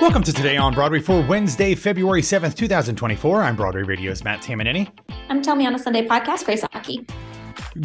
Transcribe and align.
Welcome 0.00 0.22
to 0.22 0.32
Today 0.32 0.56
on 0.56 0.74
Broadway 0.74 1.00
for 1.00 1.20
Wednesday, 1.22 1.74
February 1.74 2.22
7th, 2.22 2.54
2024. 2.54 3.42
I'm 3.42 3.56
Broadway 3.56 3.82
Radio's 3.82 4.22
Matt 4.22 4.40
Tamanini. 4.40 4.88
I'm 5.28 5.42
Tell 5.42 5.56
Me 5.56 5.66
on 5.66 5.74
a 5.74 5.78
Sunday 5.78 6.06
podcast, 6.06 6.44
Grace 6.44 6.62
Aki. 6.72 7.04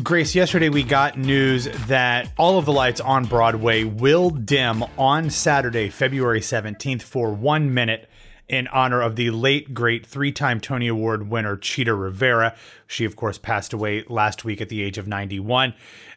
Grace, 0.04 0.36
yesterday 0.36 0.70
we 0.70 0.84
got 0.84 1.18
news 1.18 1.68
that 1.88 2.31
all 2.38 2.60
of 2.60 2.65
the 2.65 2.71
lights 2.71 3.02
on 3.02 3.26
Broadway 3.26 3.84
will 3.84 4.29
dim 4.29 4.84
on 4.96 5.31
Saturday, 5.31 5.89
February 5.89 6.39
17th 6.39 7.01
for 7.01 7.33
one 7.33 7.73
minute 7.73 8.07
in 8.47 8.67
honor 8.67 9.01
of 9.01 9.15
the 9.15 9.29
late, 9.31 9.73
great 9.73 10.05
three 10.05 10.31
time 10.31 10.59
Tony 10.59 10.87
Award 10.87 11.29
winner 11.29 11.57
Chita 11.57 11.94
Rivera. 11.94 12.55
She, 12.87 13.05
of 13.05 13.15
course, 13.15 13.37
passed 13.37 13.73
away 13.73 14.03
last 14.09 14.44
week 14.44 14.62
at 14.62 14.69
the 14.69 14.83
age 14.83 14.97
of 14.97 15.08
91. 15.08 15.73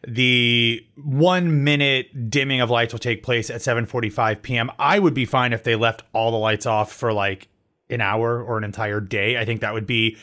The 0.06 0.84
one 0.96 1.64
minute 1.64 2.30
dimming 2.30 2.60
of 2.60 2.70
lights 2.70 2.92
will 2.92 2.98
take 2.98 3.23
place 3.23 3.50
at 3.50 3.60
7.45 3.60 4.42
p.m. 4.42 4.70
I 4.78 4.98
would 4.98 5.14
be 5.14 5.24
fine 5.24 5.52
if 5.52 5.62
they 5.62 5.77
left 5.77 6.02
all 6.12 6.30
the 6.30 6.37
lights 6.37 6.66
off 6.66 6.92
for 6.92 7.12
like 7.12 7.48
an 7.88 8.01
hour 8.01 8.43
or 8.43 8.59
an 8.59 8.65
entire 8.65 9.01
day. 9.01 9.38
I 9.38 9.45
think 9.45 9.60
that 9.60 9.73
would 9.73 9.87
be 9.87 10.16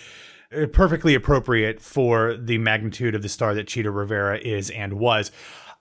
uh, 0.55 0.67
perfectly 0.67 1.15
appropriate 1.15 1.81
for 1.81 2.35
the 2.35 2.57
magnitude 2.57 3.15
of 3.15 3.21
the 3.21 3.29
star 3.29 3.53
that 3.55 3.67
Chita 3.67 3.89
Rivera 3.89 4.37
is 4.37 4.69
and 4.69 4.93
was. 4.93 5.31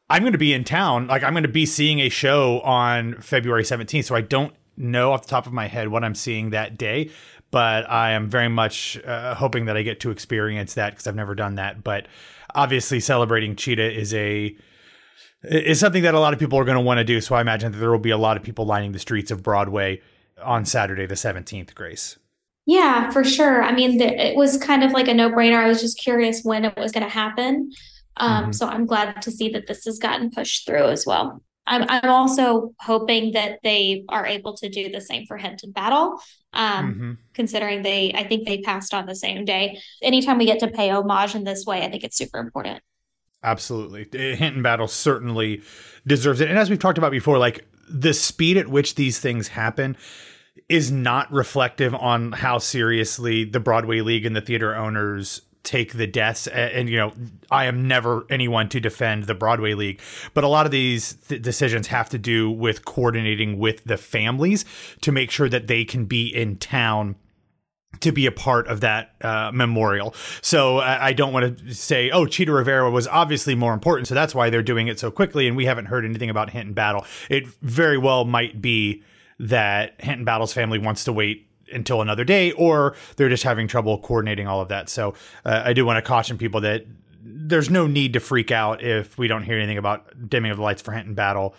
I'm 0.08 0.22
going 0.22 0.32
to 0.32 0.38
be 0.38 0.52
in 0.52 0.64
town. 0.64 1.06
Like, 1.06 1.22
I'm 1.22 1.32
going 1.32 1.42
to 1.42 1.48
be 1.48 1.66
seeing 1.66 2.00
a 2.00 2.08
show 2.08 2.60
on 2.60 3.14
February 3.20 3.62
17th. 3.62 4.04
So 4.04 4.14
I 4.14 4.20
don't 4.20 4.54
know 4.76 5.12
off 5.12 5.22
the 5.22 5.28
top 5.28 5.46
of 5.46 5.52
my 5.52 5.66
head 5.66 5.88
what 5.88 6.04
I'm 6.04 6.14
seeing 6.14 6.50
that 6.50 6.78
day, 6.78 7.10
but 7.50 7.88
I 7.90 8.12
am 8.12 8.28
very 8.28 8.48
much 8.48 8.98
uh, 9.04 9.34
hoping 9.34 9.66
that 9.66 9.76
I 9.76 9.82
get 9.82 10.00
to 10.00 10.10
experience 10.10 10.74
that 10.74 10.90
because 10.90 11.06
I've 11.06 11.14
never 11.14 11.34
done 11.34 11.56
that. 11.56 11.84
But 11.84 12.06
obviously, 12.54 13.00
celebrating 13.00 13.56
Chita 13.56 13.90
is 13.92 14.14
a 14.14 14.56
is 15.42 15.80
something 15.80 16.02
that 16.04 16.14
a 16.14 16.20
lot 16.20 16.32
of 16.32 16.38
people 16.38 16.58
are 16.58 16.64
going 16.64 16.76
to 16.76 16.82
want 16.82 16.98
to 16.98 17.04
do. 17.04 17.20
So 17.20 17.34
I 17.34 17.40
imagine 17.40 17.72
that 17.72 17.78
there 17.78 17.90
will 17.90 17.98
be 17.98 18.10
a 18.10 18.18
lot 18.18 18.36
of 18.36 18.42
people 18.42 18.64
lining 18.64 18.92
the 18.92 18.98
streets 18.98 19.30
of 19.30 19.42
Broadway 19.42 20.00
on 20.42 20.64
Saturday 20.64 21.06
the 21.06 21.14
17th. 21.14 21.74
Grace. 21.74 22.16
Yeah, 22.64 23.10
for 23.10 23.24
sure. 23.24 23.62
I 23.62 23.72
mean, 23.72 24.00
it 24.00 24.36
was 24.36 24.56
kind 24.56 24.84
of 24.84 24.92
like 24.92 25.08
a 25.08 25.14
no 25.14 25.30
brainer. 25.30 25.56
I 25.56 25.66
was 25.66 25.80
just 25.80 25.98
curious 25.98 26.42
when 26.42 26.64
it 26.64 26.76
was 26.76 26.92
going 26.92 27.04
to 27.04 27.12
happen. 27.12 27.72
Um, 28.18 28.42
mm-hmm. 28.44 28.52
So 28.52 28.68
I'm 28.68 28.86
glad 28.86 29.20
to 29.22 29.30
see 29.30 29.48
that 29.50 29.66
this 29.66 29.84
has 29.84 29.98
gotten 29.98 30.30
pushed 30.30 30.66
through 30.66 30.88
as 30.88 31.04
well. 31.04 31.42
I'm, 31.66 31.84
I'm 31.88 32.10
also 32.10 32.74
hoping 32.80 33.32
that 33.32 33.60
they 33.62 34.04
are 34.08 34.26
able 34.26 34.56
to 34.56 34.68
do 34.68 34.90
the 34.90 35.00
same 35.00 35.26
for 35.26 35.36
Hinton 35.36 35.70
Battle, 35.70 36.20
um, 36.52 36.94
mm-hmm. 36.94 37.12
considering 37.34 37.82
they, 37.82 38.12
I 38.14 38.24
think 38.24 38.46
they 38.46 38.58
passed 38.62 38.92
on 38.92 39.06
the 39.06 39.14
same 39.14 39.44
day. 39.44 39.80
Anytime 40.02 40.38
we 40.38 40.46
get 40.46 40.58
to 40.60 40.68
pay 40.68 40.90
homage 40.90 41.34
in 41.34 41.44
this 41.44 41.64
way, 41.64 41.82
I 41.82 41.90
think 41.90 42.02
it's 42.04 42.16
super 42.16 42.38
important. 42.38 42.82
Absolutely. 43.44 44.06
Hinton 44.36 44.62
Battle 44.62 44.88
certainly 44.88 45.62
deserves 46.06 46.40
it. 46.40 46.48
And 46.48 46.58
as 46.58 46.70
we've 46.70 46.78
talked 46.78 46.98
about 46.98 47.10
before, 47.10 47.38
like 47.38 47.66
the 47.88 48.14
speed 48.14 48.56
at 48.56 48.68
which 48.68 48.94
these 48.94 49.18
things 49.18 49.48
happen 49.48 49.96
is 50.68 50.90
not 50.90 51.30
reflective 51.32 51.94
on 51.94 52.32
how 52.32 52.58
seriously 52.58 53.44
the 53.44 53.60
Broadway 53.60 54.00
League 54.00 54.26
and 54.26 54.34
the 54.34 54.40
theater 54.40 54.74
owners 54.74 55.42
take 55.62 55.92
the 55.92 56.06
deaths 56.06 56.46
and, 56.48 56.88
you 56.88 56.96
know 56.96 57.12
i 57.50 57.66
am 57.66 57.86
never 57.86 58.26
anyone 58.30 58.68
to 58.68 58.80
defend 58.80 59.24
the 59.24 59.34
broadway 59.34 59.74
league 59.74 60.00
but 60.34 60.42
a 60.44 60.48
lot 60.48 60.66
of 60.66 60.72
these 60.72 61.14
th- 61.14 61.40
decisions 61.40 61.86
have 61.86 62.08
to 62.08 62.18
do 62.18 62.50
with 62.50 62.84
coordinating 62.84 63.58
with 63.58 63.82
the 63.84 63.96
families 63.96 64.64
to 65.00 65.12
make 65.12 65.30
sure 65.30 65.48
that 65.48 65.68
they 65.68 65.84
can 65.84 66.04
be 66.04 66.26
in 66.26 66.56
town 66.56 67.14
to 68.00 68.12
be 68.12 68.26
a 68.26 68.32
part 68.32 68.66
of 68.68 68.80
that 68.80 69.14
uh, 69.20 69.50
memorial. 69.52 70.14
So 70.40 70.78
I, 70.78 71.08
I 71.08 71.12
don't 71.12 71.32
want 71.32 71.58
to 71.58 71.74
say, 71.74 72.10
oh, 72.10 72.26
Chita 72.26 72.52
Rivera 72.52 72.90
was 72.90 73.06
obviously 73.06 73.54
more 73.54 73.74
important. 73.74 74.08
So 74.08 74.14
that's 74.14 74.34
why 74.34 74.50
they're 74.50 74.62
doing 74.62 74.88
it 74.88 74.98
so 74.98 75.10
quickly. 75.10 75.46
And 75.46 75.56
we 75.56 75.66
haven't 75.66 75.86
heard 75.86 76.04
anything 76.04 76.30
about 76.30 76.50
Hinton 76.50 76.72
Battle. 76.72 77.04
It 77.28 77.46
very 77.60 77.98
well 77.98 78.24
might 78.24 78.60
be 78.60 79.02
that 79.38 80.00
Hinton 80.00 80.24
Battle's 80.24 80.52
family 80.52 80.78
wants 80.78 81.04
to 81.04 81.12
wait 81.12 81.48
until 81.72 82.02
another 82.02 82.24
day, 82.24 82.52
or 82.52 82.94
they're 83.16 83.28
just 83.28 83.42
having 83.42 83.68
trouble 83.68 83.98
coordinating 83.98 84.46
all 84.46 84.60
of 84.60 84.68
that. 84.68 84.88
So 84.88 85.14
uh, 85.44 85.62
I 85.64 85.72
do 85.72 85.84
want 85.84 85.96
to 85.96 86.02
caution 86.02 86.38
people 86.38 86.60
that 86.62 86.86
there's 87.24 87.70
no 87.70 87.86
need 87.86 88.12
to 88.14 88.20
freak 88.20 88.50
out 88.50 88.82
if 88.82 89.16
we 89.16 89.28
don't 89.28 89.42
hear 89.42 89.56
anything 89.56 89.78
about 89.78 90.28
dimming 90.28 90.50
of 90.50 90.56
the 90.56 90.62
lights 90.62 90.82
for 90.82 90.92
Hinton 90.92 91.14
Battle 91.14 91.54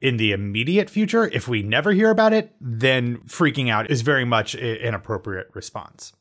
in 0.00 0.16
the 0.16 0.32
immediate 0.32 0.88
future. 0.88 1.26
If 1.26 1.48
we 1.48 1.62
never 1.62 1.92
hear 1.92 2.10
about 2.10 2.32
it, 2.32 2.54
then 2.60 3.18
freaking 3.26 3.70
out 3.70 3.90
is 3.90 4.02
very 4.02 4.24
much 4.24 4.54
an 4.54 4.94
appropriate 4.94 5.48
response. 5.54 6.12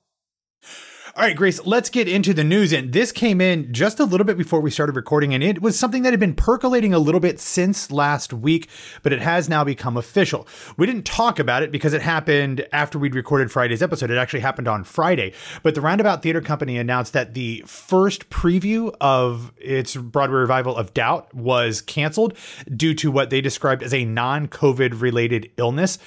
All 1.18 1.24
right, 1.24 1.36
Grace, 1.36 1.66
let's 1.66 1.90
get 1.90 2.08
into 2.08 2.32
the 2.32 2.44
news. 2.44 2.72
And 2.72 2.94
this 2.94 3.12
came 3.12 3.42
in 3.42 3.74
just 3.74 4.00
a 4.00 4.06
little 4.06 4.24
bit 4.24 4.38
before 4.38 4.62
we 4.62 4.70
started 4.70 4.96
recording, 4.96 5.34
and 5.34 5.44
it 5.44 5.64
was 5.64 5.80
something 5.80 6.04
that 6.04 6.14
had 6.14 6.20
been 6.20 6.36
percolating 6.36 6.94
a 6.94 7.00
little 7.00 7.20
bit 7.20 7.40
since 7.40 7.90
last 7.90 8.34
week, 8.34 8.70
but 9.02 9.12
it 9.12 9.20
has 9.20 9.50
now 9.50 9.64
become 9.64 9.98
official. 9.98 10.48
We 10.78 10.86
didn't 10.86 11.08
talk 11.08 11.40
about 11.40 11.64
it 11.64 11.72
because 11.72 11.94
it 11.94 12.04
happened 12.04 12.68
after 12.72 13.00
we'd 13.00 13.16
recorded 13.16 13.52
Friday's 13.52 13.82
episode. 13.82 14.12
It 14.12 14.18
actually 14.18 14.42
happened 14.42 14.68
on 14.68 14.84
Friday. 14.84 15.34
But 15.64 15.74
the 15.74 15.82
Roundabout 15.82 16.22
Theater 16.22 16.40
Company 16.40 16.78
announced 16.78 17.14
that 17.14 17.34
the 17.34 17.64
first 17.66 18.30
preview 18.30 18.96
of 19.02 19.52
its 19.58 19.96
Broadway 19.96 20.38
revival 20.38 20.76
of 20.76 20.94
Doubt 20.94 21.34
was 21.34 21.82
canceled 21.82 22.38
due 22.72 22.94
to 22.94 23.10
what 23.10 23.32
they 23.32 23.42
described 23.42 23.82
as 23.82 23.92
a 23.92 24.06
non 24.06 24.48
COVID 24.48 25.02
related 25.02 25.50
illness. 25.58 25.98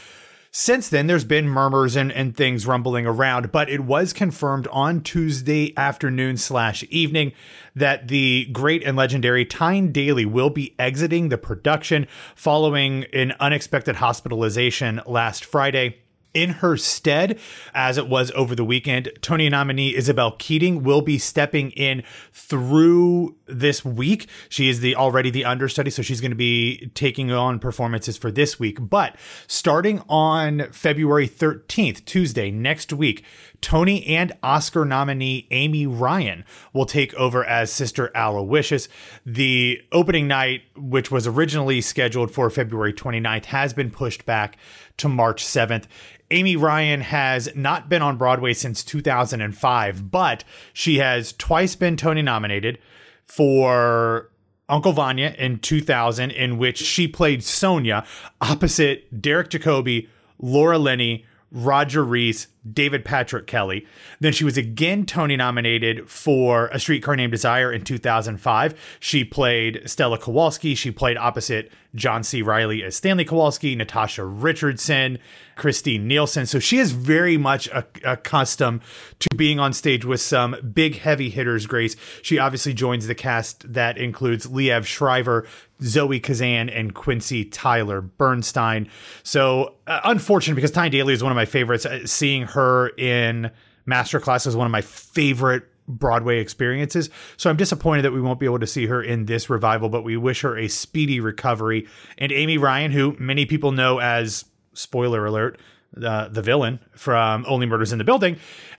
Since 0.53 0.89
then, 0.89 1.07
there's 1.07 1.25
been 1.25 1.49
murmurs 1.49 1.95
and, 1.95 2.11
and 2.11 2.37
things 2.37 2.67
rumbling 2.67 3.07
around, 3.07 3.53
but 3.53 3.71
it 3.71 3.85
was 3.85 4.13
confirmed 4.13 4.67
on 4.73 5.01
Tuesday 5.01 5.73
afternoon 5.77 6.37
slash 6.39 6.83
evening 6.91 7.33
that 7.77 8.09
the 8.09 8.49
great 8.51 8.83
and 8.83 8.97
legendary 8.97 9.45
Tyne 9.45 9.93
Daly 9.93 10.25
will 10.25 10.51
be 10.51 10.75
exiting 10.77 11.29
the 11.29 11.39
production 11.39 12.09
following 12.35 13.05
an 13.13 13.33
unexpected 13.39 13.97
hospitalization 13.97 15.01
last 15.07 15.45
Friday. 15.45 15.99
In 16.33 16.51
her 16.51 16.77
stead, 16.77 17.41
as 17.75 17.99
it 17.99 18.09
was 18.09 18.31
over 18.37 18.55
the 18.55 18.65
weekend, 18.65 19.11
Tony 19.21 19.49
nominee 19.49 19.97
Isabel 19.97 20.31
Keating 20.39 20.85
will 20.85 21.03
be 21.03 21.19
stepping 21.19 21.73
in 21.73 22.05
through 22.33 23.35
this 23.47 23.85
week. 23.85 24.29
She 24.49 24.69
is 24.69 24.79
the 24.79 24.95
already 24.95 25.31
the 25.31 25.45
understudy, 25.45 25.91
so 25.91 26.03
she's 26.03 26.21
going 26.21 26.31
to 26.31 26.37
be 26.37 26.91
taking 26.95 27.33
on 27.33 27.59
performances 27.59 28.17
for 28.17 28.31
this 28.31 28.61
week. 28.61 28.79
But 28.81 29.17
starting 29.49 30.03
on 30.09 30.71
February 30.71 31.29
13th, 31.29 32.05
Tuesday, 32.05 32.53
next 32.53 32.93
week, 32.93 33.25
Tony 33.61 34.07
and 34.07 34.33
Oscar 34.43 34.85
nominee 34.85 35.47
Amy 35.51 35.87
Ryan 35.87 36.45
will 36.73 36.87
take 36.87 37.13
over 37.15 37.45
as 37.45 37.73
Sister 37.73 38.11
Aloysius. 38.15 38.89
The 39.27 39.83
opening 39.93 40.27
night, 40.29 40.63
which 40.77 41.11
was 41.11 41.27
originally 41.27 41.81
scheduled 41.81 42.31
for 42.31 42.49
February 42.51 42.93
29th, 42.93 43.47
has 43.47 43.73
been 43.73 43.91
pushed 43.91 44.25
back 44.25 44.57
to 44.97 45.09
March 45.09 45.45
7th. 45.45 45.85
Amy 46.31 46.57
Ryan 46.57 47.01
has 47.01 47.49
not 47.55 47.89
been 47.89 48.03
on 48.03 48.17
Broadway 48.17 48.55
since 48.55 48.85
2005, 48.85 50.11
but 50.11 50.45
she 50.73 50.99
has 50.99 51.33
twice 51.33 51.75
been 51.75 51.97
Tony 51.97 52.23
nominated 52.23 52.79
for 53.27 54.31
Uncle 54.69 54.93
Vanya 54.93 55.35
in 55.37 55.59
2000, 55.59 56.31
in 56.31 56.57
which 56.57 56.79
she 56.79 57.09
played 57.09 57.43
Sonia 57.43 58.05
opposite 58.41 59.21
Derek 59.21 59.51
Jacobi, 59.51 60.09
Laura 60.39 60.79
Linney, 60.79 61.27
Roger 61.51 62.05
Rees, 62.05 62.47
David 62.71 63.05
Patrick 63.05 63.47
Kelly. 63.47 63.87
Then 64.21 64.33
she 64.33 64.45
was 64.45 64.57
again 64.57 65.07
Tony 65.07 65.37
nominated 65.37 66.09
for 66.11 66.69
A 66.69 66.79
Streetcar 66.79 67.17
Named 67.17 67.33
Desire 67.33 67.73
in 67.73 67.83
2005. 67.85 68.75
She 69.01 69.25
played 69.25 69.83
Stella 69.87 70.19
Kowalski. 70.19 70.75
She 70.75 70.91
played 70.91 71.17
opposite 71.17 71.73
John 71.95 72.23
C. 72.23 72.43
Reilly 72.43 72.83
as 72.85 72.97
Stanley 72.97 73.25
Kowalski, 73.25 73.75
Natasha 73.75 74.25
Richardson, 74.25 75.19
Christine 75.57 76.07
Nielsen. 76.07 76.47
So 76.47 76.59
she 76.59 76.79
is 76.79 76.93
very 76.93 77.37
much 77.37 77.69
accustomed 78.05 78.83
to 79.19 79.29
being 79.37 79.59
on 79.59 79.73
stage 79.73 80.05
with 80.05 80.21
some 80.21 80.57
big 80.73 80.99
heavy 80.99 81.31
hitters, 81.31 81.67
Grace. 81.67 81.97
She 82.23 82.39
obviously 82.39 82.75
joins 82.75 83.07
the 83.07 83.15
cast 83.15 83.73
that 83.73 83.99
includes 83.99 84.47
Liev 84.47 84.85
Schreiber, 84.85 85.47
Zoe 85.83 86.21
Kazan, 86.21 86.69
and 86.69 86.95
Quincy 86.95 87.45
Tyler 87.45 88.01
Bernstein. 88.01 88.89
So 89.23 89.75
uh, 89.87 90.01
unfortunate 90.05 90.55
because 90.55 90.71
Tyne 90.71 90.93
Daly 90.93 91.13
is 91.13 91.23
one 91.23 91.33
of 91.33 91.37
my 91.37 91.45
favorites. 91.45 91.85
Uh, 91.85 92.07
seeing 92.07 92.47
her 92.51 92.89
in 92.97 93.51
Masterclass 93.89 94.47
is 94.47 94.57
one 94.57 94.67
of 94.67 94.71
my 94.71 94.81
favorite 94.81 95.65
Broadway 95.89 96.39
experiences. 96.39 97.11
So 97.37 97.51
I'm 97.51 97.57
disappointed 97.57 98.03
that 98.03 98.13
we 98.13 98.21
won't 98.21 98.39
be 98.39 98.47
able 98.47 98.61
to 98.61 98.67
see 98.67 98.87
her 98.87 99.03
in 99.03 99.27
this 99.27 99.51
revival, 99.51 99.89
but 99.89 100.05
we 100.05 100.17
wish 100.17 100.43
her 100.43 100.57
a 100.57 100.69
speedy 100.69 101.21
recovery. 101.21 101.89
And 102.19 102.31
Amy 102.31 102.59
Ryan, 102.59 102.93
who 102.93 103.17
many 103.19 103.47
people 103.47 103.73
know 103.73 103.99
as, 103.99 104.45
spoiler 104.73 105.27
alert, 105.27 105.59
uh, 106.01 106.29
the 106.29 106.43
villain 106.43 106.79
from 106.95 107.45
Only 107.49 107.67
Murders 107.67 107.93
in 107.93 107.99
the 107.99 108.05
Building, 108.05 108.37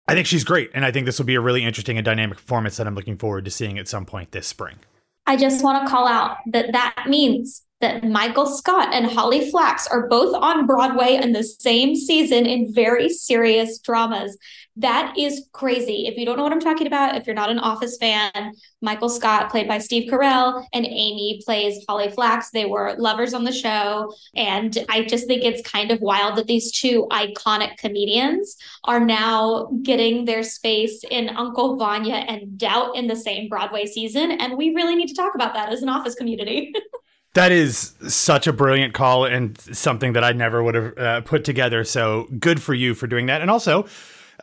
I 0.08 0.14
think 0.14 0.28
she's 0.28 0.46
great. 0.46 0.72
And 0.74 0.86
I 0.86 0.92
think 0.92 1.06
this 1.06 1.20
will 1.20 1.26
be 1.26 1.36
a 1.36 1.42
really 1.42 1.66
interesting 1.66 1.98
and 1.98 2.06
dynamic 2.06 2.38
performance 2.38 2.78
that 2.78 2.88
I'm 2.88 2.96
looking 2.96 3.18
forward 3.18 3.46
to 3.46 3.52
seeing 3.52 3.78
at 3.78 3.88
some 3.88 4.06
point 4.06 4.32
this 4.32 4.48
spring. 4.48 4.78
I 5.28 5.36
just 5.36 5.64
want 5.64 5.84
to 5.84 5.90
call 5.90 6.08
out 6.08 6.38
that 6.48 6.72
that 6.72 7.06
means 7.08 7.64
that 7.82 8.04
Michael 8.04 8.46
Scott 8.46 8.94
and 8.94 9.06
Holly 9.06 9.50
Flax 9.52 9.88
are 9.88 10.08
both 10.08 10.34
on 10.36 10.66
Broadway 10.66 11.16
in 11.16 11.34
the 11.34 11.44
same 11.44 11.96
season 11.96 12.46
in 12.46 12.74
very 12.74 13.10
serious 13.10 13.80
dramas. 13.80 14.38
That 14.78 15.14
is 15.18 15.48
crazy. 15.52 16.08
If 16.08 16.18
you 16.18 16.26
don't 16.26 16.38
know 16.38 16.44
what 16.44 16.54
I'm 16.54 16.62
talking 16.62 16.88
about, 16.88 17.16
if 17.16 17.28
you're 17.28 17.36
not 17.36 17.50
an 17.50 17.60
Office 17.60 17.98
fan, 17.98 18.54
Michael 18.82 19.10
Scott, 19.10 19.50
played 19.52 19.68
by 19.68 19.80
Steve 19.80 20.10
Carell, 20.10 20.66
and 20.72 20.86
Amy 20.86 21.42
plays 21.44 21.84
Holly 21.90 22.10
Flax. 22.10 22.52
They 22.52 22.66
were 22.66 22.96
lovers 22.98 23.34
on 23.34 23.44
the 23.44 23.52
show. 23.52 24.14
And 24.34 24.78
I 24.88 25.04
just 25.04 25.28
think 25.28 25.44
it's 25.44 25.70
kind 25.70 25.92
of 25.92 26.00
wild 26.00 26.38
that 26.38 26.48
these 26.48 26.72
two 26.72 27.06
iconic 27.12 27.78
comedians 27.78 28.56
are 28.86 29.02
now 29.02 29.70
getting 29.84 30.24
their 30.24 30.44
space 30.44 31.04
in 31.12 31.30
Uncle 31.30 31.76
Vanya 31.76 32.16
and 32.16 32.58
Doubt 32.58 32.96
in 32.96 33.08
the 33.08 33.16
same 33.16 33.50
Broadway 33.50 33.86
season. 33.86 34.32
And 34.32 34.58
we 34.58 34.74
really 34.74 34.96
need 34.96 35.10
to 35.10 35.16
talk 35.16 35.36
about 35.36 35.54
that 35.54 35.74
as 35.74 35.82
an 35.82 35.90
Office 35.90 36.16
community. 36.16 36.74
That 37.34 37.52
is 37.52 37.94
such 38.08 38.46
a 38.46 38.54
brilliant 38.54 38.94
call 38.94 39.26
and 39.26 39.58
something 39.58 40.14
that 40.14 40.24
I 40.24 40.34
never 40.34 40.62
would 40.62 40.76
have 40.76 40.98
uh, 40.98 41.22
put 41.22 41.46
together. 41.46 41.86
So 41.86 42.28
good 42.40 42.62
for 42.62 42.74
you 42.74 42.94
for 42.94 43.08
doing 43.08 43.28
that. 43.28 43.42
And 43.42 43.50
also, 43.50 43.86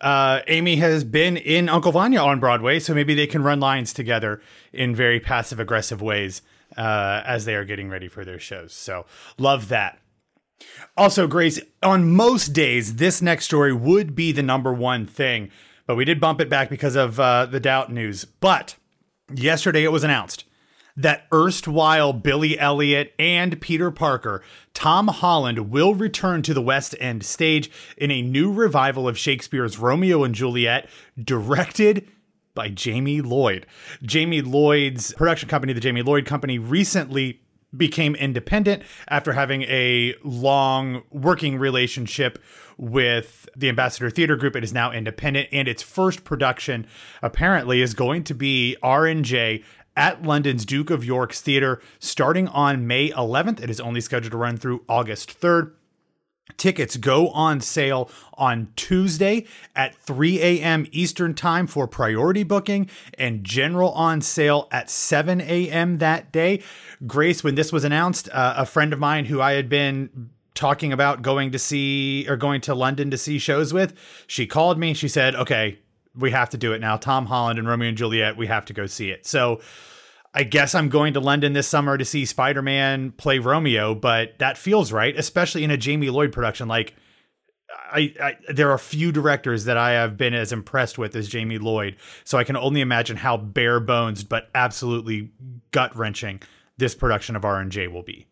uh, 0.01 0.41
Amy 0.47 0.77
has 0.77 1.05
been 1.05 1.37
in 1.37 1.69
Uncle 1.69 1.93
Vanya 1.93 2.21
on 2.21 2.41
Broadway, 2.41 2.79
so 2.79 2.95
maybe 2.95 3.15
they 3.15 3.27
can 3.27 3.43
run 3.43 3.61
lines 3.61 3.93
together 3.93 4.41
in 4.73 4.95
very 4.95 5.21
passive 5.21 5.61
aggressive 5.61 6.01
ways 6.01 6.41
uh, 6.77 7.23
as 7.27 7.45
they 7.45 7.55
are 7.55 7.65
getting 7.65 7.91
ready 7.91 8.09
for 8.09 8.25
their 8.25 8.39
shows. 8.39 8.73
So 8.73 9.05
love 9.37 9.69
that. 9.69 9.99
Also, 10.97 11.27
Grace, 11.27 11.61
on 11.83 12.11
most 12.11 12.49
days, 12.49 12.97
this 12.97 13.23
next 13.23 13.45
story 13.45 13.73
would 13.73 14.15
be 14.15 14.33
the 14.33 14.43
number 14.43 14.73
one 14.73 15.07
thing, 15.07 15.51
but 15.87 15.95
we 15.95 16.05
did 16.05 16.21
bump 16.21 16.41
it 16.41 16.49
back 16.49 16.69
because 16.69 16.97
of 16.97 17.21
uh, 17.21 17.47
the 17.47 17.61
doubt 17.61 17.93
news. 17.93 18.25
But 18.25 18.77
yesterday 19.33 19.85
it 19.85 19.93
was 19.93 20.05
announced 20.05 20.45
that 20.99 21.27
erstwhile 21.33 22.13
Billy 22.13 22.59
Elliot 22.59 23.15
and 23.19 23.59
Peter 23.61 23.91
Parker, 23.91 24.43
Tom 24.75 25.09
Holland 25.09 25.71
will 25.71 25.95
return 25.95 26.43
to 26.43 26.53
the 26.53 26.61
West 26.61 26.95
End 27.01 27.25
stage 27.25 27.71
in 27.97 28.11
a 28.11 28.21
new 28.21 28.53
revival 28.53 29.09
of 29.09 29.17
Shakespeare's 29.17 29.79
Romeo 29.79 30.25
and 30.25 30.35
Juliet, 30.35 30.89
directed 31.23 32.07
by 32.55 32.69
Jamie 32.69 33.21
Lloyd. 33.21 33.65
Jamie 34.03 34.43
Lloyd's 34.43 35.15
production 35.15 35.49
company, 35.49 35.73
the 35.73 35.81
Jamie 35.81 36.03
Lloyd 36.03 36.27
Company, 36.27 36.59
recently 36.59 37.41
became 37.77 38.15
independent 38.15 38.83
after 39.09 39.33
having 39.33 39.63
a 39.63 40.15
long 40.25 41.03
working 41.11 41.59
relationship 41.59 42.43
with 42.79 43.49
the 43.57 43.69
Ambassador 43.69 44.09
Theater 44.09 44.37
Group. 44.37 44.57
It 44.57 44.65
is 44.65 44.73
now 44.73 44.93
independent, 44.93 45.49
and 45.53 45.69
its 45.69 45.83
first 45.83 46.25
production 46.25 46.87
apparently 47.23 47.83
is 47.83 47.93
going 47.93 48.25
to 48.25 48.35
be 48.35 48.77
R&J 48.83 49.63
at 49.99 50.23
London's 50.23 50.65
Duke 50.65 50.91
of 50.91 51.05
York's 51.05 51.41
Theatre 51.41 51.83
starting 51.99 52.47
on 52.49 52.87
May 52.87 53.11
11th. 53.11 53.61
It 53.61 53.69
is 53.69 53.81
only 53.81 54.01
scheduled 54.01 54.31
to 54.31 54.39
run 54.39 54.57
through 54.57 54.85
August 54.89 55.39
3rd. 55.39 55.73
Tickets 56.57 56.97
go 56.97 57.29
on 57.31 57.61
sale 57.61 58.09
on 58.35 58.73
Tuesday 58.77 59.45
at 59.75 59.97
3 59.97 60.41
a.m. 60.41 60.87
Eastern 60.93 61.35
Time 61.35 61.67
for 61.67 61.89
priority 61.89 62.45
booking 62.45 62.89
and 63.19 63.43
general 63.45 63.91
on 63.93 64.21
sale 64.21 64.69
at 64.71 64.89
7 64.89 65.41
a.m. 65.41 65.99
that 65.99 66.31
day. 66.33 66.63
Grace, 67.07 67.43
when 67.43 67.57
this 67.57 67.73
was 67.73 67.83
announced, 67.85 68.29
uh, 68.33 68.55
a 68.57 68.65
friend 68.65 68.93
of 68.93 69.01
mine 69.01 69.25
who 69.25 69.41
I 69.41 69.53
had 69.55 69.69
been 69.69 70.31
talking 70.55 70.93
about 70.93 71.23
going 71.23 71.51
to 71.51 71.59
see 71.59 72.25
or 72.29 72.37
going 72.37 72.61
to 72.63 72.75
London 72.75 73.11
to 73.11 73.19
see 73.19 73.39
shows 73.39 73.73
with, 73.75 73.95
she 74.29 74.47
called 74.47 74.79
me. 74.79 74.95
She 74.95 75.09
said, 75.09 75.35
okay, 75.35 75.81
we 76.15 76.31
have 76.31 76.51
to 76.51 76.59
do 76.59 76.73
it 76.73 76.81
now. 76.81 76.97
Tom 76.97 77.27
Holland 77.27 77.59
and 77.59 77.69
Romeo 77.69 77.89
and 77.89 77.99
Juliet, 77.99 78.37
we 78.37 78.47
have 78.47 78.65
to 78.67 78.73
go 78.73 78.87
see 78.87 79.11
it. 79.11 79.27
So 79.27 79.61
I 80.35 80.45
guess 80.45 80.75
I'm 80.75 80.89
going 80.89 81.15
to 81.15 81.21
London 81.21 81.53
this 81.53 81.67
summer 81.67 81.97
to 81.97 82.05
see 82.05 82.25
Spider 82.25 82.63
Man 82.63 83.13
play 83.13 83.39
Romeo, 83.39 83.95
but 83.95 84.39
that 84.39 84.59
feels 84.59 84.93
right, 84.93 85.17
especially 85.17 85.65
in 85.65 85.71
a 85.71 85.77
Jamie 85.77 86.11
Lloyd 86.11 86.33
production. 86.33 86.69
Like, 86.69 86.95
I, 87.91 88.15
I, 88.21 88.37
there 88.53 88.71
are 88.71 88.79
few 88.79 89.13
directors 89.13 89.65
that 89.65 89.77
I 89.77 89.93
have 89.93 90.17
been 90.17 90.35
as 90.35 90.53
impressed 90.53 90.99
with 90.99 91.17
as 91.17 91.29
Jamie 91.29 91.59
Lloyd, 91.59 91.97
so 92.25 92.39
I 92.39 92.45
can 92.45 92.57
only 92.57 92.81
imagine 92.81 93.17
how 93.17 93.37
bare 93.37 93.81
bones 93.81 94.25
but 94.25 94.49
absolutely 94.55 95.31
gut 95.71 95.97
wrenching 95.97 96.41
this 96.77 96.95
production 96.95 97.35
of 97.35 97.45
R&J 97.45 97.89
will 97.89 98.03
be. 98.03 98.27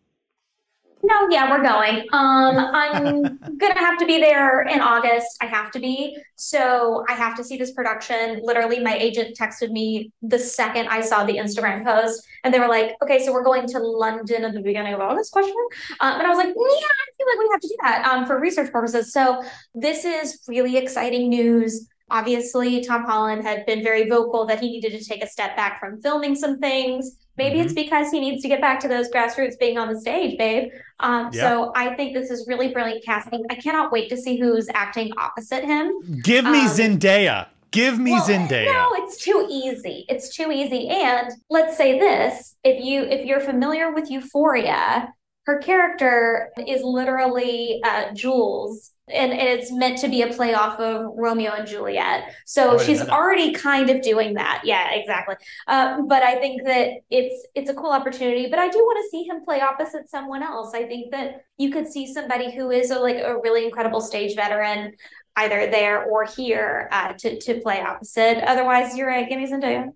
No, 1.07 1.29
yeah, 1.29 1.49
we're 1.49 1.63
going. 1.63 2.05
Um, 2.11 2.57
I'm 2.73 3.21
gonna 3.57 3.79
have 3.79 3.97
to 3.99 4.05
be 4.05 4.19
there 4.19 4.63
in 4.63 4.81
August. 4.81 5.37
I 5.41 5.45
have 5.45 5.71
to 5.71 5.79
be. 5.79 6.17
So 6.35 7.05
I 7.07 7.13
have 7.13 7.37
to 7.37 7.45
see 7.45 7.57
this 7.57 7.71
production. 7.71 8.41
Literally, 8.43 8.81
my 8.81 8.93
agent 8.97 9.37
texted 9.37 9.71
me 9.71 10.11
the 10.21 10.37
second 10.37 10.89
I 10.89 10.99
saw 10.99 11.23
the 11.23 11.37
Instagram 11.37 11.85
post, 11.85 12.27
and 12.43 12.53
they 12.53 12.59
were 12.59 12.67
like, 12.67 12.97
"Okay, 13.01 13.23
so 13.23 13.31
we're 13.31 13.45
going 13.45 13.67
to 13.67 13.79
London 13.79 14.43
at 14.43 14.53
the 14.53 14.59
beginning 14.59 14.93
of 14.95 14.99
August?" 14.99 15.31
Question. 15.31 15.55
Um, 16.01 16.19
and 16.19 16.23
I 16.23 16.29
was 16.29 16.37
like, 16.37 16.47
"Yeah, 16.47 16.53
I 16.53 17.07
feel 17.17 17.27
like 17.27 17.39
we 17.39 17.49
have 17.53 17.61
to 17.61 17.67
do 17.69 17.77
that 17.83 18.05
um, 18.05 18.25
for 18.25 18.37
research 18.41 18.71
purposes." 18.73 19.13
So 19.13 19.41
this 19.73 20.03
is 20.03 20.43
really 20.49 20.75
exciting 20.75 21.29
news. 21.29 21.87
Obviously, 22.09 22.83
Tom 22.83 23.05
Holland 23.05 23.43
had 23.43 23.65
been 23.65 23.81
very 23.81 24.09
vocal 24.09 24.45
that 24.47 24.59
he 24.59 24.71
needed 24.71 24.91
to 24.91 25.05
take 25.05 25.23
a 25.23 25.27
step 25.27 25.55
back 25.55 25.79
from 25.79 26.01
filming 26.01 26.35
some 26.35 26.59
things. 26.59 27.15
Maybe 27.37 27.57
mm-hmm. 27.57 27.65
it's 27.65 27.73
because 27.73 28.09
he 28.09 28.19
needs 28.19 28.41
to 28.41 28.47
get 28.47 28.61
back 28.61 28.79
to 28.81 28.87
those 28.87 29.09
grassroots 29.09 29.59
being 29.59 29.77
on 29.77 29.93
the 29.93 29.99
stage, 29.99 30.37
babe. 30.37 30.71
Um, 30.99 31.29
yeah. 31.33 31.41
So 31.41 31.71
I 31.75 31.93
think 31.95 32.13
this 32.13 32.31
is 32.31 32.47
really 32.47 32.69
brilliant 32.69 33.03
casting. 33.05 33.43
I 33.49 33.55
cannot 33.55 33.91
wait 33.91 34.09
to 34.09 34.17
see 34.17 34.39
who's 34.39 34.67
acting 34.73 35.11
opposite 35.17 35.63
him. 35.63 36.21
Give 36.23 36.45
me 36.45 36.61
um, 36.61 36.67
Zendaya. 36.67 37.47
Give 37.71 37.99
me 37.99 38.11
well, 38.13 38.25
Zendaya. 38.25 38.65
No, 38.65 38.89
it's 38.93 39.23
too 39.23 39.45
easy. 39.49 40.05
It's 40.09 40.35
too 40.35 40.51
easy. 40.51 40.87
And 40.87 41.31
let's 41.49 41.77
say 41.77 41.99
this: 41.99 42.55
if 42.63 42.83
you 42.83 43.03
if 43.03 43.25
you're 43.25 43.41
familiar 43.41 43.93
with 43.93 44.09
Euphoria, 44.09 45.13
her 45.47 45.59
character 45.59 46.51
is 46.67 46.83
literally 46.83 47.79
uh, 47.83 48.13
Jules 48.13 48.91
and, 49.09 49.31
it's 49.31 49.71
meant 49.71 49.97
to 49.99 50.09
be 50.09 50.21
a 50.21 50.27
play 50.27 50.53
off 50.53 50.77
of 50.81 51.13
Romeo 51.15 51.53
and 51.53 51.65
Juliet. 51.65 52.33
So 52.45 52.71
oh, 52.71 52.77
she's 52.77 53.01
already 53.01 53.53
kind 53.53 53.89
of 53.89 54.01
doing 54.01 54.33
that. 54.33 54.63
Yeah, 54.65 54.91
exactly. 54.91 55.35
Uh, 55.65 56.01
but 56.01 56.21
I 56.21 56.35
think 56.39 56.65
that 56.65 56.89
it's 57.09 57.47
it's 57.55 57.69
a 57.69 57.73
cool 57.73 57.91
opportunity. 57.91 58.47
But 58.49 58.59
I 58.59 58.67
do 58.67 58.79
want 58.79 58.97
to 59.05 59.09
see 59.09 59.23
him 59.23 59.45
play 59.45 59.61
opposite 59.61 60.09
someone 60.09 60.43
else. 60.43 60.73
I 60.73 60.83
think 60.83 61.11
that 61.11 61.45
you 61.57 61.71
could 61.71 61.87
see 61.87 62.13
somebody 62.13 62.53
who 62.53 62.69
is 62.71 62.91
a, 62.91 62.99
like 62.99 63.15
a 63.15 63.39
really 63.39 63.63
incredible 63.63 64.01
stage 64.01 64.35
veteran, 64.35 64.93
either 65.37 65.71
there 65.71 66.03
or 66.03 66.25
here, 66.25 66.89
uh, 66.91 67.13
to 67.13 67.39
to 67.39 67.61
play 67.61 67.79
opposite. 67.79 68.43
Otherwise, 68.43 68.97
you're 68.97 69.07
right. 69.07 69.29
Give 69.29 69.39
me 69.39 69.49
Zendaya. 69.49 69.91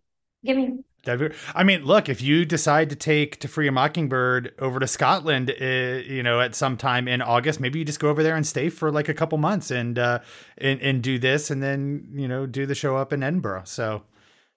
Give 0.45 0.56
me 0.56 0.80
I 1.07 1.63
mean, 1.63 1.83
look, 1.83 2.09
if 2.09 2.21
you 2.21 2.45
decide 2.45 2.89
to 2.92 2.95
take 2.95 3.39
To 3.39 3.48
Free 3.48 3.68
a 3.68 3.71
Mockingbird 3.71 4.53
over 4.59 4.80
to 4.80 4.88
Scotland, 4.88 5.50
uh, 5.50 5.65
you 5.65 6.21
know, 6.21 6.39
at 6.39 6.53
some 6.53 6.77
time 6.77 7.07
in 7.07 7.21
August, 7.21 7.59
maybe 7.59 7.80
you 7.80 7.86
just 7.86 8.00
go 8.00 8.09
over 8.09 8.21
there 8.21 8.36
and 8.36 8.45
stay 8.45 8.69
for 8.69 8.92
like 8.92 9.09
a 9.09 9.13
couple 9.13 9.38
months 9.39 9.71
and 9.71 9.98
uh, 9.98 10.19
and 10.59 10.80
and 10.81 11.01
do 11.01 11.18
this, 11.18 11.50
and 11.50 11.63
then 11.63 12.07
you 12.13 12.27
know 12.27 12.45
do 12.45 12.65
the 12.65 12.75
show 12.75 12.98
up 12.98 13.12
in 13.12 13.24
Edinburgh. 13.24 13.63
So, 13.65 14.03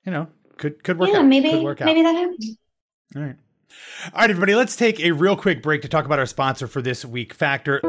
you 0.05 0.13
know, 0.13 0.29
could 0.59 0.85
could 0.85 0.99
work 0.99 1.11
yeah, 1.11 1.21
out. 1.21 1.25
Maybe 1.25 1.51
maybe 1.53 2.03
that 2.03 2.15
happens. 2.15 2.57
All 3.17 3.23
right. 3.23 3.37
All 4.13 4.21
right, 4.21 4.31
everybody, 4.31 4.55
let's 4.55 4.77
take 4.77 5.01
a 5.01 5.13
real 5.13 5.37
quick 5.37 5.63
break 5.63 5.83
to 5.83 5.89
talk 5.89 6.05
about 6.05 6.19
our 6.19 6.27
sponsor 6.27 6.69
for 6.69 6.81
this 6.81 7.05
week, 7.05 7.35
Factor. 7.35 7.81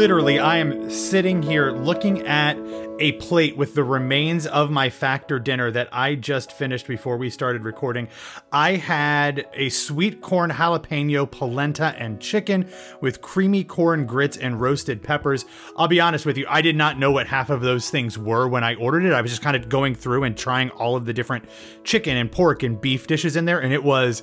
Literally, 0.00 0.38
I 0.38 0.56
am 0.56 0.90
sitting 0.90 1.42
here 1.42 1.72
looking 1.72 2.26
at 2.26 2.56
a 3.00 3.12
plate 3.12 3.58
with 3.58 3.74
the 3.74 3.84
remains 3.84 4.46
of 4.46 4.70
my 4.70 4.88
factor 4.88 5.38
dinner 5.38 5.70
that 5.72 5.90
I 5.92 6.14
just 6.14 6.52
finished 6.52 6.86
before 6.86 7.18
we 7.18 7.28
started 7.28 7.64
recording. 7.64 8.08
I 8.50 8.76
had 8.76 9.46
a 9.52 9.68
sweet 9.68 10.22
corn 10.22 10.52
jalapeno 10.52 11.30
polenta 11.30 11.94
and 11.98 12.18
chicken 12.18 12.66
with 13.02 13.20
creamy 13.20 13.62
corn 13.62 14.06
grits 14.06 14.38
and 14.38 14.58
roasted 14.58 15.02
peppers. 15.02 15.44
I'll 15.76 15.86
be 15.86 16.00
honest 16.00 16.24
with 16.24 16.38
you, 16.38 16.46
I 16.48 16.62
did 16.62 16.76
not 16.76 16.98
know 16.98 17.12
what 17.12 17.26
half 17.26 17.50
of 17.50 17.60
those 17.60 17.90
things 17.90 18.16
were 18.16 18.48
when 18.48 18.64
I 18.64 18.76
ordered 18.76 19.04
it. 19.04 19.12
I 19.12 19.20
was 19.20 19.30
just 19.30 19.42
kind 19.42 19.54
of 19.54 19.68
going 19.68 19.94
through 19.94 20.24
and 20.24 20.34
trying 20.34 20.70
all 20.70 20.96
of 20.96 21.04
the 21.04 21.12
different 21.12 21.44
chicken 21.84 22.16
and 22.16 22.32
pork 22.32 22.62
and 22.62 22.80
beef 22.80 23.06
dishes 23.06 23.36
in 23.36 23.44
there, 23.44 23.60
and 23.60 23.74
it 23.74 23.84
was 23.84 24.22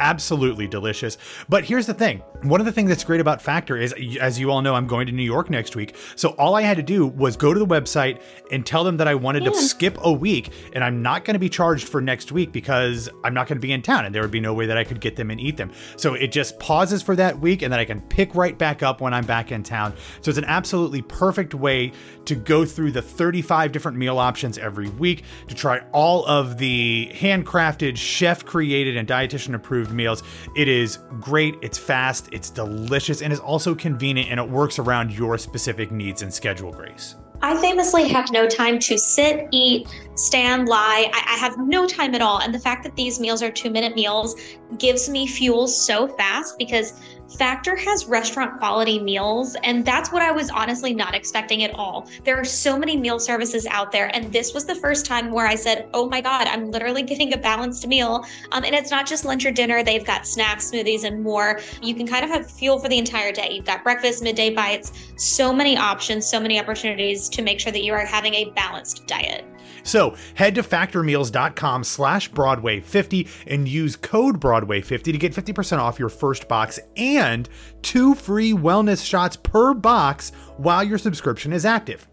absolutely 0.00 0.66
delicious. 0.66 1.18
But 1.48 1.64
here's 1.64 1.86
the 1.86 1.94
thing 1.94 2.22
one 2.42 2.60
of 2.60 2.66
the 2.66 2.72
things 2.72 2.88
that's 2.88 3.04
great 3.04 3.20
about 3.20 3.40
Factor 3.40 3.76
is, 3.76 3.94
as 4.20 4.38
you 4.38 4.50
all 4.50 4.62
know, 4.62 4.74
I'm 4.74 4.86
going 4.86 5.06
to 5.06 5.12
New 5.12 5.22
York 5.22 5.50
next 5.50 5.74
week. 5.74 5.96
So 6.16 6.30
all 6.30 6.54
I 6.54 6.62
had 6.62 6.76
to 6.76 6.82
do 6.82 7.06
was 7.06 7.36
go 7.36 7.52
to 7.52 7.58
the 7.58 7.66
website 7.66 8.20
and 8.50 8.64
tell 8.64 8.84
them 8.84 8.98
that 8.98 9.08
I 9.08 9.14
wanted 9.14 9.44
yeah. 9.44 9.50
to 9.50 9.56
skip 9.56 9.98
a 10.02 10.12
week 10.12 10.52
and 10.72 10.84
I'm 10.84 11.02
not 11.02 11.24
going 11.24 11.34
to 11.34 11.40
be 11.40 11.48
charged 11.48 11.88
for 11.88 12.00
next 12.00 12.32
week 12.32 12.52
because 12.52 13.08
I'm 13.24 13.34
not 13.34 13.48
going 13.48 13.56
to 13.56 13.66
be 13.66 13.72
in 13.72 13.82
town 13.82 14.04
and 14.04 14.14
there 14.14 14.22
would 14.22 14.30
be 14.30 14.40
no 14.40 14.54
way 14.54 14.66
that 14.66 14.76
I 14.76 14.84
could 14.84 15.00
get 15.00 15.16
them 15.16 15.30
and 15.30 15.40
eat 15.40 15.56
them. 15.56 15.72
So 15.96 16.14
it 16.14 16.28
just 16.28 16.58
pauses 16.58 17.02
for 17.02 17.16
that 17.16 17.38
week 17.38 17.62
and 17.62 17.72
then 17.72 17.80
I 17.80 17.84
can 17.84 18.00
pick 18.00 18.34
right 18.34 18.56
back 18.56 18.82
up 18.82 19.00
when 19.00 19.14
I'm 19.14 19.26
back 19.26 19.50
in 19.52 19.62
town. 19.62 19.94
So 20.20 20.28
it's 20.28 20.38
an 20.38 20.44
absolutely 20.44 21.02
perfect 21.02 21.54
way 21.54 21.92
to 22.26 22.34
go 22.34 22.64
through 22.64 22.92
the 22.92 23.02
35 23.02 23.72
different 23.72 23.96
meal 23.96 24.18
options 24.18 24.58
every 24.58 24.88
week, 24.90 25.24
to 25.48 25.54
try 25.54 25.80
all 25.92 26.26
of 26.26 26.58
the 26.58 27.10
handcrafted, 27.14 27.96
chef 27.96 28.44
created, 28.44 28.96
and 28.96 29.08
dietitian 29.08 29.54
approved 29.54 29.75
meals. 29.84 30.22
It 30.54 30.68
is 30.68 30.98
great, 31.20 31.56
it's 31.62 31.78
fast, 31.78 32.28
it's 32.32 32.50
delicious, 32.50 33.22
and 33.22 33.32
it's 33.32 33.42
also 33.42 33.74
convenient, 33.74 34.30
and 34.30 34.40
it 34.40 34.48
works 34.48 34.78
around 34.78 35.12
your 35.12 35.38
specific 35.38 35.90
needs 35.90 36.22
and 36.22 36.32
schedule, 36.32 36.72
Grace. 36.72 37.16
I 37.42 37.60
famously 37.60 38.08
have 38.08 38.30
no 38.32 38.48
time 38.48 38.78
to 38.80 38.98
sit, 38.98 39.48
eat, 39.52 39.88
stand, 40.14 40.68
lie. 40.68 41.10
I, 41.12 41.34
I, 41.34 41.38
have 41.38 41.58
no 41.58 41.86
time 41.86 42.14
at 42.14 42.22
all. 42.22 42.40
And 42.40 42.54
the 42.54 42.58
fact 42.58 42.82
that 42.84 42.96
these 42.96 43.20
meals 43.20 43.42
are 43.42 43.50
two 43.50 43.70
minute 43.70 43.94
meals 43.94 44.34
gives 44.78 45.08
me 45.08 45.26
fuel 45.26 45.68
so 45.68 46.08
fast 46.08 46.56
because 46.58 46.94
Factor 47.28 47.74
has 47.74 48.06
restaurant 48.06 48.58
quality 48.58 49.00
meals, 49.00 49.56
and 49.64 49.84
that's 49.84 50.12
what 50.12 50.22
I 50.22 50.30
was 50.30 50.48
honestly 50.50 50.94
not 50.94 51.14
expecting 51.14 51.64
at 51.64 51.74
all. 51.74 52.08
There 52.24 52.38
are 52.38 52.44
so 52.44 52.78
many 52.78 52.96
meal 52.96 53.18
services 53.18 53.66
out 53.66 53.90
there, 53.90 54.14
and 54.14 54.32
this 54.32 54.54
was 54.54 54.64
the 54.64 54.76
first 54.76 55.06
time 55.06 55.32
where 55.32 55.46
I 55.46 55.56
said, 55.56 55.88
Oh 55.92 56.08
my 56.08 56.20
God, 56.20 56.46
I'm 56.46 56.70
literally 56.70 57.02
getting 57.02 57.34
a 57.34 57.36
balanced 57.36 57.86
meal. 57.86 58.24
Um, 58.52 58.64
and 58.64 58.74
it's 58.74 58.90
not 58.90 59.06
just 59.06 59.24
lunch 59.24 59.44
or 59.44 59.50
dinner, 59.50 59.82
they've 59.82 60.04
got 60.04 60.26
snacks, 60.26 60.70
smoothies, 60.70 61.04
and 61.04 61.22
more. 61.22 61.60
You 61.82 61.94
can 61.94 62.06
kind 62.06 62.24
of 62.24 62.30
have 62.30 62.48
fuel 62.50 62.78
for 62.78 62.88
the 62.88 62.98
entire 62.98 63.32
day. 63.32 63.50
You've 63.52 63.66
got 63.66 63.82
breakfast, 63.82 64.22
midday 64.22 64.50
bites, 64.50 64.92
so 65.16 65.52
many 65.52 65.76
options, 65.76 66.26
so 66.26 66.38
many 66.38 66.60
opportunities 66.60 67.28
to 67.30 67.42
make 67.42 67.58
sure 67.58 67.72
that 67.72 67.82
you 67.82 67.92
are 67.92 68.06
having 68.06 68.34
a 68.34 68.50
balanced 68.50 69.06
diet. 69.06 69.44
So 69.86 70.14
head 70.34 70.54
to 70.56 70.62
factormeals.com 70.62 71.84
slash 71.84 72.30
Broadway50 72.30 73.28
and 73.46 73.68
use 73.68 73.96
code 73.96 74.40
Broadway50 74.40 75.04
to 75.04 75.18
get 75.18 75.32
50% 75.32 75.78
off 75.78 75.98
your 75.98 76.08
first 76.08 76.48
box 76.48 76.78
and 76.96 77.48
two 77.82 78.14
free 78.14 78.52
wellness 78.52 79.04
shots 79.04 79.36
per 79.36 79.72
box 79.72 80.32
while 80.56 80.84
your 80.84 80.98
subscription 80.98 81.52
is 81.52 81.64
active. 81.64 82.06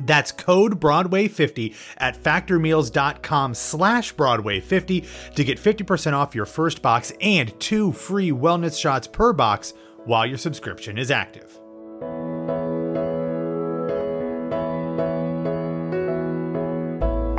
That's 0.00 0.32
code 0.32 0.80
Broadway50 0.80 1.74
at 1.98 2.20
factormeals.com 2.22 3.54
slash 3.54 4.14
Broadway50 4.14 5.34
to 5.34 5.44
get 5.44 5.58
50% 5.58 6.12
off 6.14 6.34
your 6.34 6.46
first 6.46 6.80
box 6.82 7.12
and 7.20 7.58
two 7.60 7.92
free 7.92 8.30
wellness 8.30 8.80
shots 8.80 9.06
per 9.06 9.32
box 9.32 9.74
while 10.04 10.26
your 10.26 10.38
subscription 10.38 10.98
is 10.98 11.10
active. 11.10 11.61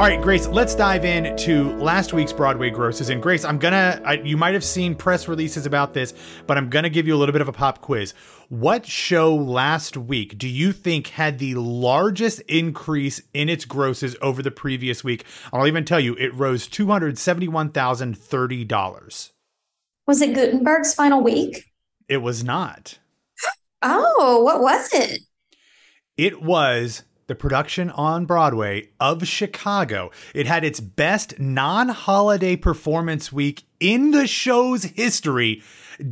All 0.04 0.10
right, 0.10 0.22
Grace, 0.22 0.48
let's 0.48 0.76
dive 0.76 1.06
into 1.06 1.72
last 1.78 2.12
week's 2.12 2.34
Broadway 2.34 2.70
grosses. 2.70 3.08
And 3.08 3.24
Grace, 3.24 3.46
I'm 3.46 3.58
gonna, 3.58 4.02
I, 4.04 4.16
you 4.16 4.36
might 4.36 4.54
have 4.54 4.66
seen 4.66 4.96
press 4.96 5.30
releases 5.30 5.66
about 5.66 5.94
this, 5.94 6.14
but 6.46 6.58
I'm 6.58 6.70
gonna 6.70 6.90
give 6.90 7.08
you 7.08 7.16
a 7.16 7.18
little 7.18 7.32
bit 7.32 7.40
of 7.40 7.48
a 7.48 7.54
pop 7.54 7.80
quiz. 7.80 8.14
What 8.50 8.86
show 8.86 9.34
last 9.34 9.96
week 9.96 10.38
do 10.38 10.50
you 10.50 10.74
think 10.74 11.08
had 11.08 11.40
the 11.40 11.56
largest 11.56 12.42
increase 12.50 13.22
in 13.34 13.48
its 13.48 13.64
grosses 13.64 14.18
over 14.22 14.44
the 14.44 14.52
previous 14.52 15.06
week? 15.06 15.24
I'll 15.54 15.68
even 15.68 15.86
tell 15.86 16.02
you, 16.02 16.16
it 16.16 16.34
rose 16.34 16.68
$271,030. 16.68 19.32
Was 20.06 20.22
it 20.22 20.36
Gutenberg's 20.36 20.94
final 20.94 21.24
week? 21.24 21.72
It 22.10 22.18
was 22.18 22.44
not. 22.44 23.00
Oh, 23.82 24.42
what 24.44 24.60
was 24.60 24.94
it? 24.94 25.22
It 26.18 26.42
was 26.42 27.04
the 27.28 27.36
production 27.36 27.90
on 27.92 28.26
Broadway 28.26 28.90
of 29.00 29.28
Chicago. 29.28 30.12
It 30.34 30.48
had 30.48 30.64
its 30.64 30.80
best 30.80 31.40
non 31.40 31.90
holiday 31.90 32.56
performance 32.56 33.32
week 33.32 33.64
in 33.80 34.12
the 34.12 34.28
show's 34.28 34.84
history. 34.84 35.62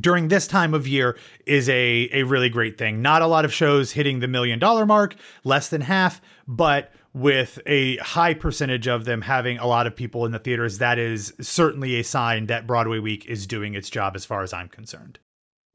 during 0.00 0.28
this 0.28 0.46
time 0.46 0.72
of 0.72 0.86
year 0.86 1.18
is 1.46 1.68
a, 1.68 2.08
a 2.12 2.22
really 2.22 2.48
great 2.48 2.78
thing. 2.78 3.02
Not 3.02 3.20
a 3.20 3.26
lot 3.26 3.44
of 3.44 3.52
shows 3.52 3.90
hitting 3.90 4.20
the 4.20 4.28
million 4.28 4.60
dollar 4.60 4.86
mark, 4.86 5.16
less 5.42 5.68
than 5.68 5.80
half, 5.80 6.20
but 6.46 6.92
with 7.12 7.58
a 7.66 7.96
high 7.96 8.34
percentage 8.34 8.86
of 8.86 9.04
them 9.04 9.22
having 9.22 9.58
a 9.58 9.66
lot 9.66 9.88
of 9.88 9.96
people 9.96 10.26
in 10.26 10.30
the 10.30 10.38
theaters, 10.38 10.78
that 10.78 10.96
is 10.96 11.34
certainly 11.40 11.98
a 11.98 12.04
sign 12.04 12.46
that 12.46 12.64
Broadway 12.64 13.00
Week 13.00 13.26
is 13.26 13.48
doing 13.48 13.74
its 13.74 13.90
job 13.90 14.14
as 14.14 14.24
far 14.24 14.44
as 14.44 14.52
I'm 14.52 14.68
concerned. 14.68 15.18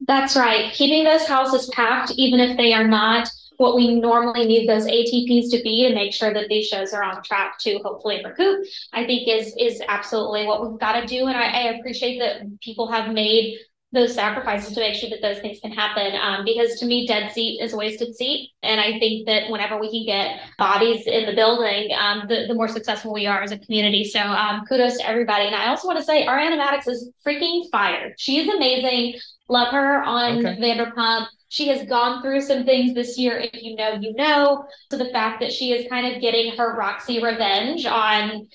That's 0.06 0.34
right. 0.34 0.72
Keeping 0.72 1.04
those 1.04 1.26
houses 1.26 1.68
packed, 1.74 2.12
even 2.16 2.40
if 2.40 2.56
they 2.56 2.72
are 2.72 2.88
not 2.88 3.28
what 3.60 3.76
we 3.76 4.00
normally 4.00 4.46
need 4.46 4.66
those 4.66 4.86
ATPs 4.86 5.50
to 5.50 5.62
be 5.62 5.86
to 5.86 5.94
make 5.94 6.14
sure 6.14 6.32
that 6.32 6.48
these 6.48 6.66
shows 6.66 6.94
are 6.94 7.02
on 7.02 7.22
track 7.22 7.58
to 7.58 7.78
hopefully 7.84 8.22
recoup, 8.24 8.64
I 8.94 9.04
think 9.04 9.28
is 9.28 9.54
is 9.58 9.82
absolutely 9.86 10.46
what 10.46 10.66
we've 10.66 10.80
got 10.80 10.98
to 10.98 11.06
do. 11.06 11.26
And 11.26 11.36
I, 11.36 11.44
I 11.44 11.62
appreciate 11.74 12.18
that 12.20 12.60
people 12.62 12.90
have 12.90 13.12
made 13.12 13.58
those 13.92 14.14
sacrifices 14.14 14.72
to 14.72 14.80
make 14.80 14.94
sure 14.94 15.10
that 15.10 15.20
those 15.20 15.40
things 15.40 15.58
can 15.60 15.72
happen. 15.72 16.14
Um, 16.14 16.44
because 16.44 16.78
to 16.78 16.86
me, 16.86 17.08
dead 17.08 17.32
seat 17.32 17.60
is 17.60 17.72
a 17.72 17.76
wasted 17.76 18.14
seat. 18.14 18.50
And 18.62 18.80
I 18.80 18.98
think 19.00 19.26
that 19.26 19.50
whenever 19.50 19.80
we 19.80 19.90
can 19.90 20.06
get 20.06 20.40
bodies 20.58 21.06
in 21.06 21.26
the 21.26 21.34
building, 21.34 21.90
um, 21.98 22.22
the, 22.28 22.46
the 22.46 22.54
more 22.54 22.68
successful 22.68 23.12
we 23.12 23.26
are 23.26 23.42
as 23.42 23.50
a 23.50 23.58
community. 23.58 24.04
So 24.04 24.20
um, 24.20 24.64
kudos 24.68 24.98
to 24.98 25.08
everybody. 25.08 25.46
And 25.46 25.56
I 25.56 25.68
also 25.68 25.88
want 25.88 25.98
to 25.98 26.04
say 26.04 26.24
Ariana 26.24 26.56
Madix 26.56 26.86
is 26.86 27.10
freaking 27.26 27.64
fired. 27.72 28.14
She's 28.16 28.48
amazing. 28.48 29.18
Love 29.48 29.72
her 29.72 30.04
on 30.04 30.46
okay. 30.46 30.56
Vanderpump. 30.60 31.26
She 31.48 31.66
has 31.66 31.84
gone 31.88 32.22
through 32.22 32.42
some 32.42 32.64
things 32.64 32.94
this 32.94 33.18
year. 33.18 33.38
If 33.38 33.60
you 33.60 33.74
know, 33.74 33.94
you 34.00 34.14
know. 34.14 34.66
So 34.92 34.98
the 34.98 35.10
fact 35.10 35.40
that 35.40 35.52
she 35.52 35.72
is 35.72 35.88
kind 35.88 36.14
of 36.14 36.22
getting 36.22 36.56
her 36.56 36.76
Roxie 36.76 37.20
revenge 37.20 37.86
on 37.86 38.46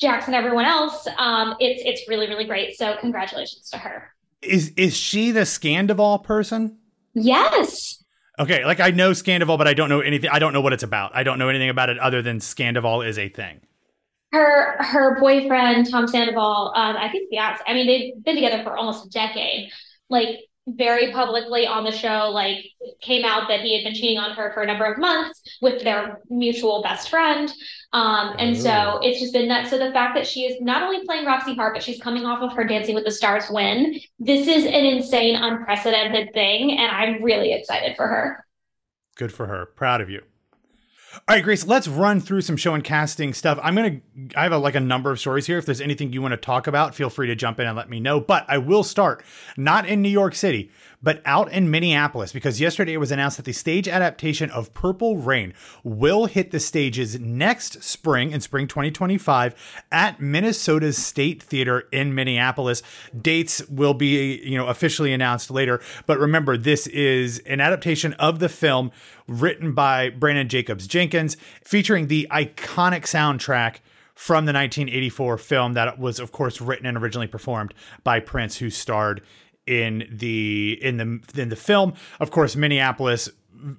Jackson, 0.00 0.32
and 0.32 0.42
everyone 0.42 0.64
else, 0.64 1.06
um, 1.18 1.56
it's 1.60 1.82
it's 1.84 2.08
really 2.08 2.26
really 2.26 2.46
great. 2.46 2.74
So 2.74 2.96
congratulations 3.02 3.68
to 3.68 3.76
her. 3.76 4.14
Is 4.42 4.72
is 4.76 4.96
she 4.96 5.30
the 5.30 5.40
Scandoval 5.42 6.22
person? 6.24 6.78
Yes. 7.14 8.02
Okay, 8.38 8.64
like 8.64 8.80
I 8.80 8.90
know 8.90 9.10
Scandoval, 9.10 9.58
but 9.58 9.68
I 9.68 9.74
don't 9.74 9.88
know 9.88 10.00
anything. 10.00 10.30
I 10.30 10.38
don't 10.38 10.52
know 10.52 10.60
what 10.60 10.72
it's 10.72 10.82
about. 10.82 11.14
I 11.14 11.22
don't 11.22 11.38
know 11.38 11.48
anything 11.48 11.68
about 11.68 11.90
it 11.90 11.98
other 11.98 12.22
than 12.22 12.38
Scandoval 12.38 13.06
is 13.06 13.18
a 13.18 13.28
thing. 13.28 13.60
Her 14.32 14.82
her 14.82 15.20
boyfriend 15.20 15.90
Tom 15.90 16.08
Sandoval. 16.08 16.72
Um, 16.74 16.96
I 16.96 17.10
think 17.10 17.28
yeah. 17.30 17.56
I 17.66 17.74
mean, 17.74 17.86
they've 17.86 18.24
been 18.24 18.34
together 18.34 18.62
for 18.62 18.76
almost 18.76 19.06
a 19.06 19.10
decade. 19.10 19.70
Like 20.08 20.40
very 20.68 21.10
publicly 21.10 21.66
on 21.66 21.82
the 21.82 21.90
show 21.90 22.30
like 22.32 22.64
came 23.00 23.24
out 23.24 23.48
that 23.48 23.60
he 23.60 23.74
had 23.74 23.84
been 23.84 23.94
cheating 23.94 24.18
on 24.18 24.30
her 24.30 24.52
for 24.52 24.62
a 24.62 24.66
number 24.66 24.84
of 24.84 24.96
months 24.96 25.42
with 25.60 25.82
their 25.82 26.20
mutual 26.30 26.82
best 26.82 27.10
friend. 27.10 27.52
Um, 27.92 28.36
and 28.38 28.56
Ooh. 28.56 28.60
so 28.60 29.00
it's 29.02 29.20
just 29.20 29.32
been 29.32 29.48
nuts. 29.48 29.70
So 29.70 29.78
the 29.78 29.92
fact 29.92 30.14
that 30.14 30.26
she 30.26 30.42
is 30.42 30.60
not 30.60 30.82
only 30.82 31.04
playing 31.04 31.26
roxie 31.26 31.54
hart 31.54 31.74
but 31.74 31.82
she's 31.82 32.00
coming 32.00 32.24
off 32.24 32.42
of 32.42 32.52
her 32.56 32.64
dancing 32.64 32.94
with 32.94 33.04
the 33.04 33.10
stars 33.10 33.44
win 33.50 33.98
this 34.18 34.46
is 34.46 34.64
an 34.64 34.84
insane 34.84 35.34
unprecedented 35.34 36.32
thing 36.32 36.78
and 36.78 36.90
i'm 36.90 37.22
really 37.22 37.52
excited 37.52 37.96
for 37.96 38.06
her. 38.06 38.46
Good 39.16 39.32
for 39.32 39.46
her. 39.46 39.66
Proud 39.66 40.00
of 40.00 40.08
you 40.08 40.22
All 41.14 41.36
right, 41.36 41.44
Grace, 41.44 41.66
let's 41.66 41.88
run 41.88 42.20
through 42.20 42.40
some 42.40 42.56
show 42.56 42.72
and 42.72 42.82
casting 42.82 43.34
stuff. 43.34 43.58
I'm 43.62 43.74
going 43.74 44.02
to, 44.30 44.38
I 44.38 44.44
have 44.44 44.52
a, 44.52 44.56
like 44.56 44.74
a 44.74 44.80
number 44.80 45.10
of 45.10 45.20
stories 45.20 45.46
here. 45.46 45.58
If 45.58 45.66
there's 45.66 45.82
anything 45.82 46.10
you 46.10 46.22
want 46.22 46.32
to 46.32 46.38
talk 46.38 46.66
about, 46.66 46.94
feel 46.94 47.10
free 47.10 47.26
to 47.26 47.34
jump 47.34 47.60
in 47.60 47.66
and 47.66 47.76
let 47.76 47.90
me 47.90 48.00
know. 48.00 48.18
But 48.18 48.46
I 48.48 48.56
will 48.56 48.82
start 48.82 49.22
not 49.54 49.86
in 49.86 50.00
New 50.00 50.08
York 50.08 50.34
City, 50.34 50.70
but 51.02 51.20
out 51.26 51.52
in 51.52 51.70
Minneapolis, 51.70 52.32
because 52.32 52.62
yesterday 52.62 52.94
it 52.94 52.98
was 52.98 53.10
announced 53.10 53.36
that 53.36 53.44
the 53.44 53.52
stage 53.52 53.88
adaptation 53.88 54.50
of 54.52 54.72
Purple 54.72 55.18
Rain 55.18 55.52
will 55.84 56.26
hit 56.26 56.50
the 56.50 56.60
stages 56.60 57.18
next 57.20 57.82
spring, 57.82 58.30
in 58.30 58.40
spring 58.40 58.66
2025, 58.66 59.84
at 59.90 60.18
Minnesota's 60.18 60.96
State 60.96 61.42
Theater 61.42 61.88
in 61.92 62.14
Minneapolis. 62.14 62.82
Dates 63.20 63.68
will 63.68 63.94
be, 63.94 64.40
you 64.42 64.56
know, 64.56 64.68
officially 64.68 65.12
announced 65.12 65.50
later. 65.50 65.82
But 66.06 66.18
remember, 66.18 66.56
this 66.56 66.86
is 66.86 67.40
an 67.40 67.60
adaptation 67.60 68.14
of 68.14 68.38
the 68.38 68.48
film 68.48 68.92
written 69.40 69.72
by 69.72 70.10
Branden 70.10 70.48
Jacobs-Jenkins, 70.48 71.36
featuring 71.64 72.08
the 72.08 72.26
iconic 72.30 73.02
soundtrack 73.02 73.76
from 74.14 74.44
the 74.44 74.52
1984 74.52 75.38
film 75.38 75.72
that 75.72 75.98
was, 75.98 76.18
of 76.18 76.32
course, 76.32 76.60
written 76.60 76.86
and 76.86 76.98
originally 76.98 77.26
performed 77.26 77.74
by 78.04 78.20
Prince, 78.20 78.58
who 78.58 78.70
starred 78.70 79.22
in 79.66 80.08
the 80.10 80.78
in 80.82 80.96
the 80.96 81.40
in 81.40 81.48
the 81.48 81.56
film. 81.56 81.94
Of 82.20 82.30
course, 82.30 82.56
Minneapolis 82.56 83.28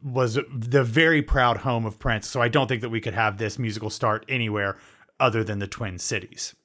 was 0.04 0.40
the 0.54 0.84
very 0.84 1.22
proud 1.22 1.58
home 1.58 1.86
of 1.86 2.00
Prince, 2.00 2.28
so 2.28 2.42
I 2.42 2.48
don't 2.48 2.68
think 2.68 2.82
that 2.82 2.90
we 2.90 3.02
could 3.02 3.14
have 3.14 3.38
this 3.38 3.60
musical 3.60 3.90
start 3.90 4.26
anywhere 4.30 4.78
other 5.20 5.44
than 5.44 5.60
the 5.60 5.68
Twin 5.68 6.00
Cities. 6.00 6.56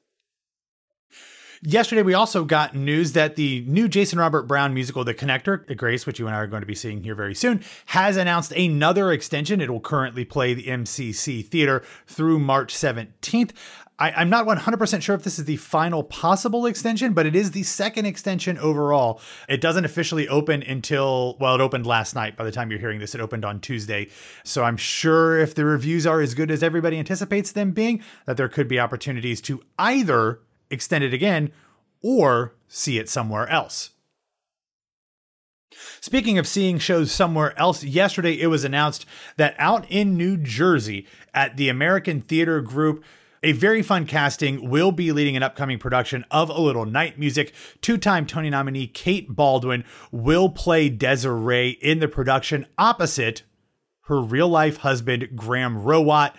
Yesterday, 1.63 2.03
we 2.03 2.15
also 2.15 2.45
got 2.45 2.77
news 2.77 3.13
that 3.13 3.35
the 3.35 3.65
new 3.67 3.89
Jason 3.89 4.19
Robert 4.19 4.45
Brown 4.45 4.75
musical, 4.75 5.03
The 5.03 5.15
Connector, 5.15 5.67
The 5.67 5.75
Grace, 5.75 6.07
which 6.07 6.21
you 6.21 6.27
and 6.29 6.37
I 6.37 6.39
are 6.39 6.47
going 6.47 6.63
to 6.63 6.67
be 6.67 6.75
seeing 6.75 7.03
here 7.03 7.17
very 7.17 7.35
soon, 7.35 7.65
has 7.87 8.17
announced 8.17 8.53
another 8.53 9.11
extension. 9.11 9.61
It 9.61 9.69
will 9.69 9.81
currently 9.81 10.25
play 10.25 10.55
the 10.55 10.67
MCC 10.67 11.45
Theater 11.45 11.83
through 12.07 12.39
March 12.39 12.73
17th. 12.75 13.51
I, 14.01 14.23
am 14.23 14.31
not 14.31 14.47
100% 14.47 15.03
sure 15.03 15.17
if 15.17 15.25
this 15.25 15.41
is 15.41 15.47
the 15.47 15.57
final 15.57 16.05
possible 16.05 16.67
extension, 16.67 17.13
but 17.13 17.27
it 17.27 17.35
is 17.35 17.51
the 17.51 17.65
second 17.65 18.07
extension 18.07 18.57
overall. 18.59 19.21
It 19.49 19.61
doesn't 19.61 19.85
officially 19.85 20.29
open 20.29 20.63
until, 20.63 21.37
well, 21.41 21.57
it 21.57 21.61
opened 21.61 21.85
last 21.85 22.15
night. 22.15 22.37
By 22.37 22.45
the 22.45 22.53
time 22.53 22.71
you're 22.71 22.79
hearing 22.79 23.01
this, 23.01 23.17
it 23.17 23.21
opened 23.21 23.45
on 23.45 23.59
Tuesday. 23.59 24.11
So 24.45 24.63
I'm 24.63 24.77
sure 24.77 25.41
if 25.41 25.57
the 25.57 25.65
reviews 25.65 26.07
are 26.07 26.21
as 26.21 26.35
good 26.35 26.53
as 26.53 26.63
everybody 26.63 26.97
anticipates 26.97 27.51
them 27.51 27.73
being, 27.73 28.01
that 28.27 28.37
there 28.37 28.49
could 28.49 28.69
be 28.69 28.79
opportunities 28.79 29.41
to 29.43 29.61
either 29.81 30.39
extend 30.71 31.05
it 31.05 31.15
again 31.15 31.53
or 32.03 32.55
see 32.69 32.99
it 32.99 33.09
somewhere 33.09 33.49
else. 33.49 33.91
Speaking 36.01 36.39
of 36.39 36.47
seeing 36.47 36.79
shows 36.79 37.13
somewhere 37.13 37.59
else, 37.59 37.85
yesterday 37.85 38.41
it 38.41 38.47
was 38.49 38.65
announced 38.65 39.07
that 39.37 39.55
out 39.59 39.87
in 39.91 40.17
New 40.17 40.37
Jersey 40.37 41.07
at 41.35 41.57
the 41.57 41.69
American 41.69 42.21
Theater 42.21 42.61
Group, 42.61 43.05
a 43.43 43.53
very 43.53 43.83
fun 43.83 44.07
casting 44.07 44.69
will 44.69 44.91
be 44.91 45.13
leading 45.13 45.37
an 45.37 45.43
upcoming 45.43 45.79
production 45.79 46.25
of 46.31 46.49
A 46.51 46.61
Little 46.61 46.87
Night 46.87 47.19
Music. 47.19 47.55
Two 47.81 47.97
time 47.97 48.27
Tony 48.27 48.51
nominee 48.51 48.89
Kate 48.89 49.29
Baldwin 49.35 49.85
will 50.11 50.49
play 50.49 50.89
Desiree 50.89 51.71
in 51.81 52.01
the 52.01 52.09
production 52.09 52.67
opposite 52.77 53.43
her 54.09 54.21
real 54.21 54.49
life 54.49 54.79
husband, 54.79 55.29
Graham 55.37 55.83
Rowat. 55.83 56.35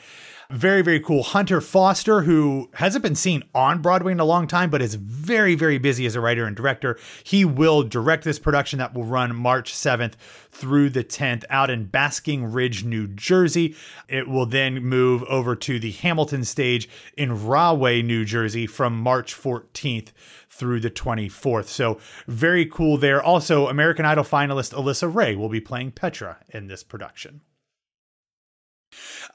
Very, 0.51 0.82
very 0.82 1.00
cool. 1.00 1.22
Hunter 1.22 1.62
Foster, 1.62 2.22
who 2.22 2.72
hasn't 2.74 3.03
been 3.03 3.13
seen 3.13 3.44
on 3.53 3.84
Broadway 3.84 4.13
in 4.13 4.20
a 4.20 4.25
long 4.25 4.48
time, 4.48 4.72
but 4.72 4.82
is 4.82 4.96
very, 4.96 5.53
very 5.53 5.77
busy 5.77 6.08
as 6.08 6.15
a 6.15 6.22
writer 6.22 6.44
and 6.46 6.56
director. 6.56 6.98
He 7.24 7.46
will 7.46 7.84
direct 7.84 8.24
this 8.24 8.39
production 8.39 8.79
that 8.79 8.96
will 8.96 9.03
run 9.03 9.36
March 9.36 9.72
7th 9.72 10.13
through 10.50 10.89
the 10.89 11.03
10th 11.03 11.44
out 11.51 11.70
in 11.70 11.86
Basking 11.86 12.51
Ridge, 12.51 12.84
New 12.84 13.08
Jersey. 13.08 13.75
It 14.08 14.27
will 14.27 14.48
then 14.48 14.84
move 14.84 15.22
over 15.25 15.56
to 15.56 15.79
the 15.79 15.91
Hamilton 15.91 16.44
stage 16.44 16.89
in 17.15 17.46
Rahway, 17.46 18.01
New 18.01 18.25
Jersey 18.25 18.65
from 18.65 19.00
March 19.00 19.36
14th 19.36 20.08
through 20.50 20.79
the 20.79 20.89
24th. 20.89 21.68
So 21.68 22.00
very 22.27 22.65
cool 22.65 22.98
there. 22.98 23.22
Also, 23.22 23.68
American 23.68 24.03
Idol 24.03 24.24
finalist 24.24 24.74
Alyssa 24.74 25.13
Ray 25.13 25.36
will 25.36 25.48
be 25.48 25.62
playing 25.62 25.91
Petra 25.91 26.38
in 26.50 26.65
this 26.65 26.84
production. 26.84 27.41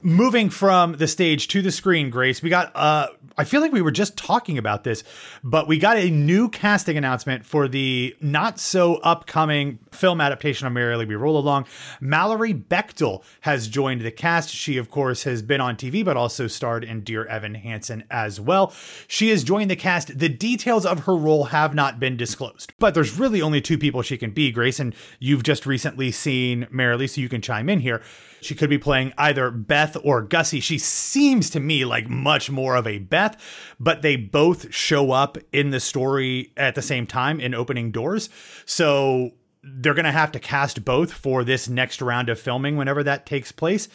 Moving 0.01 0.49
from 0.49 0.93
the 0.93 1.07
stage 1.07 1.47
to 1.49 1.61
the 1.61 1.71
screen, 1.71 2.09
Grace, 2.09 2.41
we 2.41 2.49
got 2.49 2.71
uh 2.75 3.07
I 3.37 3.43
feel 3.43 3.59
like 3.59 3.73
we 3.73 3.81
were 3.81 3.91
just 3.91 4.15
talking 4.15 4.57
about 4.57 4.85
this, 4.85 5.03
but 5.43 5.67
we 5.67 5.77
got 5.77 5.97
a 5.97 6.09
new 6.09 6.47
casting 6.47 6.97
announcement 6.97 7.45
for 7.45 7.67
the 7.67 8.15
not 8.21 8.59
so 8.59 8.95
upcoming 8.95 9.79
film 9.91 10.21
adaptation 10.21 10.67
of 10.67 10.73
Merrily 10.73 11.05
We 11.05 11.15
Roll 11.15 11.37
Along. 11.37 11.65
Mallory 11.99 12.53
Bechtel 12.53 13.23
has 13.41 13.67
joined 13.67 14.01
the 14.01 14.11
cast. 14.11 14.49
She, 14.51 14.77
of 14.77 14.89
course, 14.89 15.23
has 15.23 15.41
been 15.41 15.59
on 15.59 15.75
TV, 15.75 16.05
but 16.05 16.15
also 16.15 16.47
starred 16.47 16.85
in 16.85 17.01
Dear 17.01 17.25
Evan 17.25 17.55
Hansen 17.55 18.05
as 18.09 18.39
well. 18.39 18.73
She 19.07 19.29
has 19.29 19.43
joined 19.43 19.69
the 19.69 19.75
cast. 19.75 20.17
The 20.17 20.29
details 20.29 20.85
of 20.85 20.99
her 20.99 21.15
role 21.15 21.45
have 21.45 21.75
not 21.75 21.99
been 21.99 22.15
disclosed, 22.15 22.71
but 22.79 22.93
there's 22.93 23.19
really 23.19 23.41
only 23.41 23.59
two 23.59 23.77
people 23.77 24.01
she 24.01 24.17
can 24.17 24.31
be, 24.31 24.49
Grace, 24.49 24.79
and 24.79 24.95
you've 25.19 25.43
just 25.43 25.65
recently 25.65 26.09
seen 26.11 26.67
Merrily, 26.71 27.07
so 27.07 27.19
you 27.19 27.29
can 27.29 27.41
chime 27.41 27.69
in 27.69 27.81
here. 27.81 28.01
She 28.41 28.55
could 28.55 28.69
be 28.69 28.77
playing 28.77 29.11
either 29.17 29.44
Beth 29.51 29.97
or 30.03 30.21
Gussie. 30.21 30.59
She 30.59 30.77
seems 30.77 31.49
to 31.51 31.59
me 31.59 31.85
like 31.85 32.09
much 32.09 32.49
more 32.49 32.75
of 32.75 32.87
a 32.87 32.99
Beth, 32.99 33.37
but 33.79 34.01
they 34.01 34.15
both 34.15 34.73
show 34.73 35.11
up 35.11 35.37
in 35.51 35.69
the 35.69 35.79
story 35.79 36.51
at 36.57 36.75
the 36.75 36.81
same 36.81 37.07
time 37.07 37.39
in 37.39 37.53
opening 37.53 37.91
doors. 37.91 38.29
So 38.65 39.31
they're 39.63 39.93
going 39.93 40.05
to 40.05 40.11
have 40.11 40.31
to 40.33 40.39
cast 40.39 40.85
both 40.85 41.11
for 41.11 41.43
this 41.43 41.67
next 41.67 42.01
round 42.01 42.29
of 42.29 42.39
filming 42.39 42.77
whenever 42.77 43.03
that 43.03 43.25
takes 43.25 43.51
place. 43.51 43.87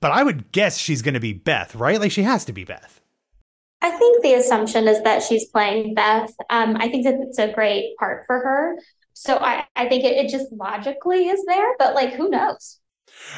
But 0.00 0.12
I 0.12 0.22
would 0.22 0.50
guess 0.52 0.78
she's 0.78 1.02
going 1.02 1.14
to 1.14 1.20
be 1.20 1.34
Beth, 1.34 1.74
right? 1.74 2.00
Like 2.00 2.12
she 2.12 2.22
has 2.22 2.44
to 2.46 2.52
be 2.52 2.64
Beth. 2.64 3.00
I 3.82 3.90
think 3.90 4.22
the 4.22 4.34
assumption 4.34 4.88
is 4.88 5.02
that 5.02 5.22
she's 5.22 5.46
playing 5.46 5.94
Beth. 5.94 6.32
Um, 6.50 6.76
I 6.78 6.88
think 6.88 7.04
that 7.04 7.14
it's 7.20 7.38
a 7.38 7.52
great 7.52 7.96
part 7.98 8.24
for 8.26 8.38
her. 8.38 8.76
So 9.12 9.36
I, 9.36 9.64
I 9.76 9.88
think 9.88 10.04
it, 10.04 10.16
it 10.16 10.30
just 10.30 10.50
logically 10.52 11.28
is 11.28 11.44
there, 11.46 11.76
but 11.78 11.94
like 11.94 12.14
who 12.14 12.28
knows? 12.30 12.79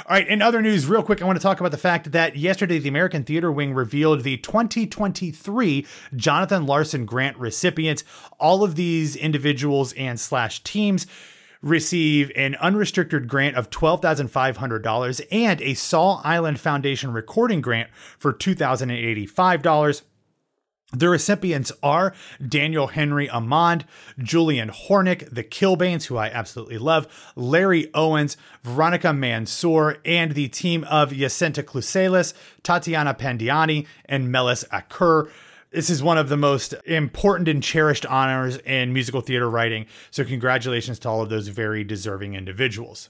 All 0.06 0.16
right, 0.16 0.26
in 0.26 0.42
other 0.42 0.62
news, 0.62 0.87
real 0.87 1.02
quick, 1.02 1.22
I 1.22 1.24
want 1.24 1.38
to 1.38 1.42
talk 1.42 1.61
about 1.61 1.70
the 1.70 1.78
fact 1.78 2.12
that 2.12 2.37
yesterday 2.37 2.78
the 2.78 2.88
American 2.88 3.24
Theater 3.24 3.52
Wing 3.52 3.74
revealed 3.74 4.22
the 4.22 4.38
2023 4.38 5.87
Jonathan 6.16 6.66
Larson 6.66 7.06
Grant 7.06 7.37
recipients. 7.37 8.04
All 8.38 8.64
of 8.64 8.74
these 8.74 9.16
individuals 9.16 9.92
and 9.94 10.18
slash 10.18 10.62
teams 10.62 11.06
receive 11.62 12.32
an 12.35 12.56
unrestricted 12.56 13.28
grant 13.28 13.56
of 13.56 13.70
$12,500 13.70 15.26
and 15.30 15.62
a 15.62 15.74
Saul 15.74 16.20
Island 16.24 16.58
Foundation 16.58 17.12
recording 17.12 17.61
grant 17.61 17.88
for 18.18 18.32
$2,085. 18.32 20.02
The 20.94 21.09
recipients 21.09 21.72
are 21.83 22.12
Daniel 22.46 22.88
Henry 22.88 23.26
Amand, 23.26 23.85
Julian 24.18 24.68
Hornick, 24.68 25.26
the 25.33 25.42
Kilbanes, 25.42 26.05
who 26.05 26.18
I 26.18 26.28
absolutely 26.28 26.76
love, 26.76 27.33
Larry 27.35 27.90
Owens, 27.94 28.37
Veronica 28.62 29.14
Mansour, 29.14 29.96
and 30.05 30.33
the 30.33 30.48
team 30.48 30.85
of 30.85 31.14
Jacinta 31.14 31.62
Cluselis, 31.62 32.35
Tatiana 32.62 33.14
Pandiani, 33.14 33.87
and 34.05 34.31
Melis 34.31 34.64
Aker. 34.64 35.31
This 35.70 35.88
is 35.88 36.02
one 36.02 36.18
of 36.18 36.28
the 36.28 36.37
most 36.37 36.74
important 36.85 37.48
and 37.48 37.62
cherished 37.62 38.05
honors 38.05 38.59
in 38.59 38.92
musical 38.92 39.22
theater 39.22 39.48
writing, 39.48 39.87
so 40.11 40.24
congratulations 40.24 40.98
to 40.98 41.09
all 41.09 41.22
of 41.22 41.31
those 41.31 41.48
very 41.48 41.85
deserving 41.85 42.35
individuals. 42.35 43.09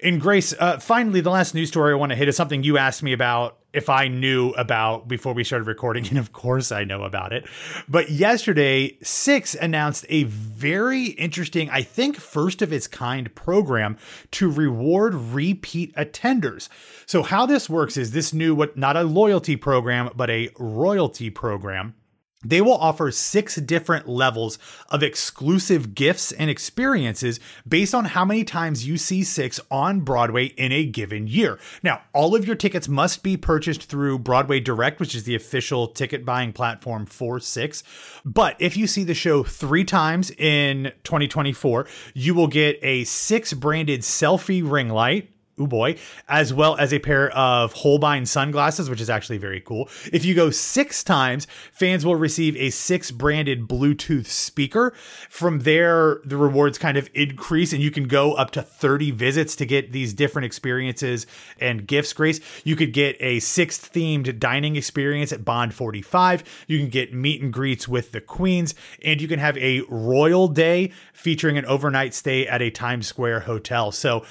In 0.00 0.18
Grace, 0.18 0.52
uh, 0.58 0.78
finally, 0.78 1.20
the 1.20 1.30
last 1.30 1.54
news 1.54 1.68
story 1.68 1.92
I 1.92 1.96
want 1.96 2.10
to 2.10 2.16
hit 2.16 2.28
is 2.28 2.36
something 2.36 2.64
you 2.64 2.76
asked 2.78 3.04
me 3.04 3.12
about 3.12 3.57
if 3.78 3.88
I 3.88 4.08
knew 4.08 4.50
about 4.50 5.08
before 5.08 5.32
we 5.32 5.44
started 5.44 5.66
recording, 5.66 6.06
and 6.10 6.18
of 6.18 6.32
course 6.32 6.70
I 6.70 6.84
know 6.84 7.04
about 7.04 7.32
it. 7.32 7.46
But 7.88 8.10
yesterday, 8.10 8.98
Six 9.02 9.54
announced 9.54 10.04
a 10.08 10.24
very 10.24 11.06
interesting, 11.06 11.70
I 11.70 11.82
think, 11.82 12.16
first 12.16 12.60
of 12.60 12.72
its 12.72 12.86
kind 12.86 13.34
program 13.34 13.96
to 14.32 14.50
reward 14.50 15.14
repeat 15.14 15.94
attenders. 15.94 16.68
So, 17.06 17.22
how 17.22 17.46
this 17.46 17.70
works 17.70 17.96
is 17.96 18.10
this 18.10 18.34
new, 18.34 18.54
what 18.54 18.76
not 18.76 18.96
a 18.96 19.04
loyalty 19.04 19.56
program, 19.56 20.10
but 20.14 20.28
a 20.28 20.50
royalty 20.58 21.30
program 21.30 21.94
they 22.44 22.60
will 22.60 22.74
offer 22.74 23.10
six 23.10 23.56
different 23.56 24.08
levels 24.08 24.58
of 24.90 25.02
exclusive 25.02 25.94
gifts 25.94 26.30
and 26.30 26.48
experiences 26.48 27.40
based 27.66 27.94
on 27.94 28.04
how 28.04 28.24
many 28.24 28.44
times 28.44 28.86
you 28.86 28.96
see 28.96 29.24
Six 29.24 29.58
on 29.70 30.00
Broadway 30.00 30.46
in 30.46 30.70
a 30.70 30.84
given 30.84 31.26
year. 31.26 31.58
Now, 31.82 32.02
all 32.12 32.36
of 32.36 32.46
your 32.46 32.54
tickets 32.54 32.86
must 32.86 33.24
be 33.24 33.36
purchased 33.36 33.84
through 33.84 34.20
Broadway 34.20 34.60
Direct, 34.60 35.00
which 35.00 35.16
is 35.16 35.24
the 35.24 35.34
official 35.34 35.88
ticket 35.88 36.24
buying 36.24 36.52
platform 36.52 37.06
for 37.06 37.40
Six. 37.40 37.82
But 38.24 38.54
if 38.60 38.76
you 38.76 38.86
see 38.86 39.02
the 39.02 39.14
show 39.14 39.42
three 39.42 39.84
times 39.84 40.30
in 40.30 40.92
2024, 41.02 41.86
you 42.14 42.34
will 42.34 42.46
get 42.46 42.78
a 42.82 43.02
Six 43.04 43.52
branded 43.52 44.02
selfie 44.02 44.68
ring 44.68 44.90
light 44.90 45.30
oh 45.58 45.66
boy, 45.66 45.96
as 46.28 46.52
well 46.52 46.76
as 46.76 46.92
a 46.92 46.98
pair 46.98 47.30
of 47.30 47.72
Holbein 47.72 48.26
sunglasses, 48.26 48.88
which 48.88 49.00
is 49.00 49.10
actually 49.10 49.38
very 49.38 49.60
cool. 49.60 49.88
If 50.12 50.24
you 50.24 50.34
go 50.34 50.50
six 50.50 51.02
times, 51.04 51.46
fans 51.72 52.04
will 52.04 52.16
receive 52.16 52.56
a 52.56 52.70
six 52.70 53.10
branded 53.10 53.68
Bluetooth 53.68 54.26
speaker. 54.26 54.92
From 55.28 55.60
there, 55.60 56.20
the 56.24 56.36
rewards 56.36 56.78
kind 56.78 56.96
of 56.96 57.10
increase, 57.14 57.72
and 57.72 57.82
you 57.82 57.90
can 57.90 58.08
go 58.08 58.34
up 58.34 58.50
to 58.52 58.62
30 58.62 59.10
visits 59.12 59.56
to 59.56 59.66
get 59.66 59.92
these 59.92 60.14
different 60.14 60.46
experiences 60.46 61.26
and 61.60 61.86
gifts, 61.86 62.12
Grace. 62.12 62.40
You 62.64 62.76
could 62.76 62.92
get 62.92 63.16
a 63.20 63.40
sixth 63.40 63.92
themed 63.92 64.38
dining 64.38 64.76
experience 64.76 65.32
at 65.32 65.44
Bond 65.44 65.74
45. 65.74 66.64
You 66.66 66.78
can 66.78 66.88
get 66.88 67.12
meet 67.12 67.42
and 67.42 67.52
greets 67.52 67.88
with 67.88 68.12
the 68.12 68.20
Queens, 68.20 68.74
and 69.04 69.20
you 69.20 69.28
can 69.28 69.38
have 69.38 69.56
a 69.58 69.82
royal 69.88 70.48
day 70.48 70.92
featuring 71.12 71.58
an 71.58 71.64
overnight 71.66 72.14
stay 72.14 72.46
at 72.46 72.62
a 72.62 72.70
Times 72.70 73.06
Square 73.06 73.40
hotel. 73.40 73.92
So, 73.92 74.24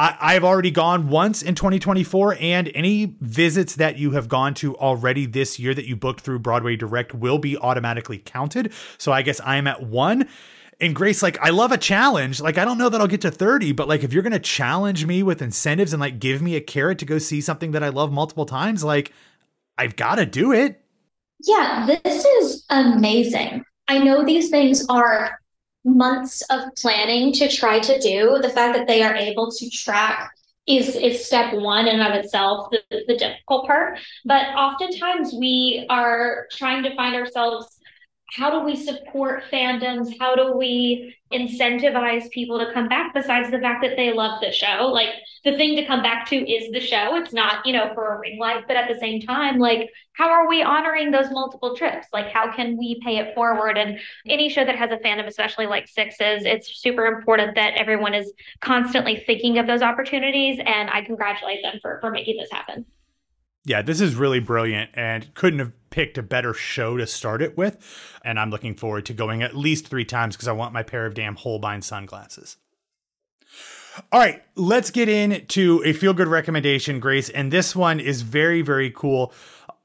I, 0.00 0.32
have 0.32 0.44
already 0.44 0.70
gone 0.70 1.08
once 1.08 1.42
in 1.42 1.54
2024, 1.54 2.36
and 2.40 2.70
any 2.74 3.16
visits 3.20 3.74
that 3.76 3.98
you 3.98 4.12
have 4.12 4.28
gone 4.28 4.54
to 4.54 4.74
already 4.76 5.26
this 5.26 5.58
year 5.58 5.74
that 5.74 5.86
you 5.86 5.94
booked 5.94 6.22
through 6.22 6.38
Broadway 6.38 6.76
Direct 6.76 7.14
will 7.14 7.38
be 7.38 7.58
automatically 7.58 8.16
counted. 8.16 8.72
So 8.96 9.12
I 9.12 9.20
guess 9.20 9.40
I'm 9.44 9.66
at 9.66 9.82
one. 9.82 10.26
And 10.80 10.94
Grace, 10.94 11.22
like, 11.22 11.38
I 11.40 11.50
love 11.50 11.72
a 11.72 11.76
challenge. 11.76 12.40
Like, 12.40 12.56
I 12.56 12.64
don't 12.64 12.78
know 12.78 12.88
that 12.88 12.98
I'll 12.98 13.06
get 13.06 13.20
to 13.22 13.30
30, 13.30 13.72
but 13.72 13.86
like, 13.86 14.02
if 14.02 14.14
you're 14.14 14.22
going 14.22 14.32
to 14.32 14.38
challenge 14.38 15.04
me 15.04 15.22
with 15.22 15.42
incentives 15.42 15.92
and 15.92 16.00
like 16.00 16.18
give 16.18 16.40
me 16.40 16.56
a 16.56 16.60
carrot 16.62 16.98
to 17.00 17.04
go 17.04 17.18
see 17.18 17.42
something 17.42 17.72
that 17.72 17.82
I 17.82 17.90
love 17.90 18.10
multiple 18.10 18.46
times, 18.46 18.82
like, 18.82 19.12
I've 19.76 19.96
got 19.96 20.14
to 20.14 20.24
do 20.24 20.52
it. 20.52 20.80
Yeah, 21.42 21.86
this 22.02 22.24
is 22.24 22.64
amazing. 22.70 23.64
I 23.88 23.98
know 23.98 24.24
these 24.24 24.48
things 24.48 24.86
are 24.88 25.39
months 25.84 26.42
of 26.50 26.74
planning 26.76 27.32
to 27.34 27.48
try 27.48 27.78
to 27.80 27.98
do, 28.00 28.38
the 28.42 28.50
fact 28.50 28.76
that 28.76 28.86
they 28.86 29.02
are 29.02 29.14
able 29.14 29.50
to 29.50 29.70
track 29.70 30.32
is 30.66 30.94
is 30.94 31.24
step 31.24 31.54
one 31.54 31.88
in 31.88 32.00
and 32.00 32.12
of 32.12 32.22
itself 32.22 32.70
the, 32.70 33.02
the 33.08 33.16
difficult 33.16 33.66
part. 33.66 33.98
But 34.24 34.46
oftentimes 34.54 35.32
we 35.32 35.86
are 35.88 36.46
trying 36.52 36.82
to 36.84 36.94
find 36.94 37.16
ourselves 37.16 37.79
how 38.32 38.50
do 38.50 38.64
we 38.64 38.76
support 38.76 39.42
fandoms? 39.52 40.16
How 40.18 40.34
do 40.34 40.56
we 40.56 41.16
incentivize 41.32 42.30
people 42.30 42.58
to 42.58 42.72
come 42.72 42.88
back 42.88 43.12
besides 43.14 43.50
the 43.50 43.58
fact 43.58 43.82
that 43.82 43.96
they 43.96 44.12
love 44.12 44.40
the 44.40 44.52
show? 44.52 44.90
Like 44.92 45.08
the 45.44 45.56
thing 45.56 45.76
to 45.76 45.86
come 45.86 46.02
back 46.02 46.28
to 46.28 46.36
is 46.36 46.70
the 46.72 46.80
show. 46.80 47.16
It's 47.16 47.32
not, 47.32 47.66
you 47.66 47.72
know, 47.72 47.90
for 47.94 48.14
a 48.14 48.18
ring 48.20 48.38
light, 48.38 48.64
but 48.68 48.76
at 48.76 48.88
the 48.88 48.98
same 48.98 49.20
time, 49.20 49.58
like 49.58 49.90
how 50.12 50.28
are 50.28 50.48
we 50.48 50.62
honoring 50.62 51.10
those 51.10 51.30
multiple 51.30 51.76
trips? 51.76 52.06
Like 52.12 52.28
how 52.28 52.54
can 52.54 52.76
we 52.76 53.00
pay 53.04 53.18
it 53.18 53.34
forward? 53.34 53.76
And 53.76 53.98
any 54.28 54.48
show 54.48 54.64
that 54.64 54.76
has 54.76 54.90
a 54.90 54.96
fandom, 54.98 55.26
especially 55.26 55.66
like 55.66 55.88
Sixes, 55.88 56.44
it's 56.44 56.80
super 56.80 57.06
important 57.06 57.56
that 57.56 57.74
everyone 57.74 58.14
is 58.14 58.32
constantly 58.60 59.24
thinking 59.26 59.58
of 59.58 59.66
those 59.66 59.82
opportunities. 59.82 60.58
And 60.64 60.90
I 60.90 61.02
congratulate 61.02 61.62
them 61.62 61.78
for 61.82 61.98
for 62.00 62.10
making 62.10 62.36
this 62.36 62.50
happen. 62.50 62.86
Yeah, 63.64 63.82
this 63.82 64.00
is 64.00 64.14
really 64.14 64.40
brilliant 64.40 64.90
and 64.94 65.32
couldn't 65.34 65.58
have 65.58 65.72
picked 65.90 66.16
a 66.16 66.22
better 66.22 66.54
show 66.54 66.96
to 66.96 67.06
start 67.06 67.42
it 67.42 67.58
with. 67.58 67.76
And 68.24 68.38
I'm 68.38 68.50
looking 68.50 68.74
forward 68.74 69.06
to 69.06 69.12
going 69.12 69.42
at 69.42 69.54
least 69.56 69.88
three 69.88 70.04
times 70.04 70.36
because 70.36 70.48
I 70.48 70.52
want 70.52 70.72
my 70.72 70.82
pair 70.82 71.04
of 71.04 71.14
damn 71.14 71.36
Holbein 71.36 71.82
sunglasses. 71.82 72.56
All 74.12 74.20
right, 74.20 74.42
let's 74.54 74.90
get 74.90 75.08
into 75.08 75.82
a 75.84 75.92
feel 75.92 76.14
good 76.14 76.28
recommendation, 76.28 77.00
Grace. 77.00 77.28
And 77.28 77.52
this 77.52 77.76
one 77.76 78.00
is 78.00 78.22
very, 78.22 78.62
very 78.62 78.90
cool. 78.90 79.34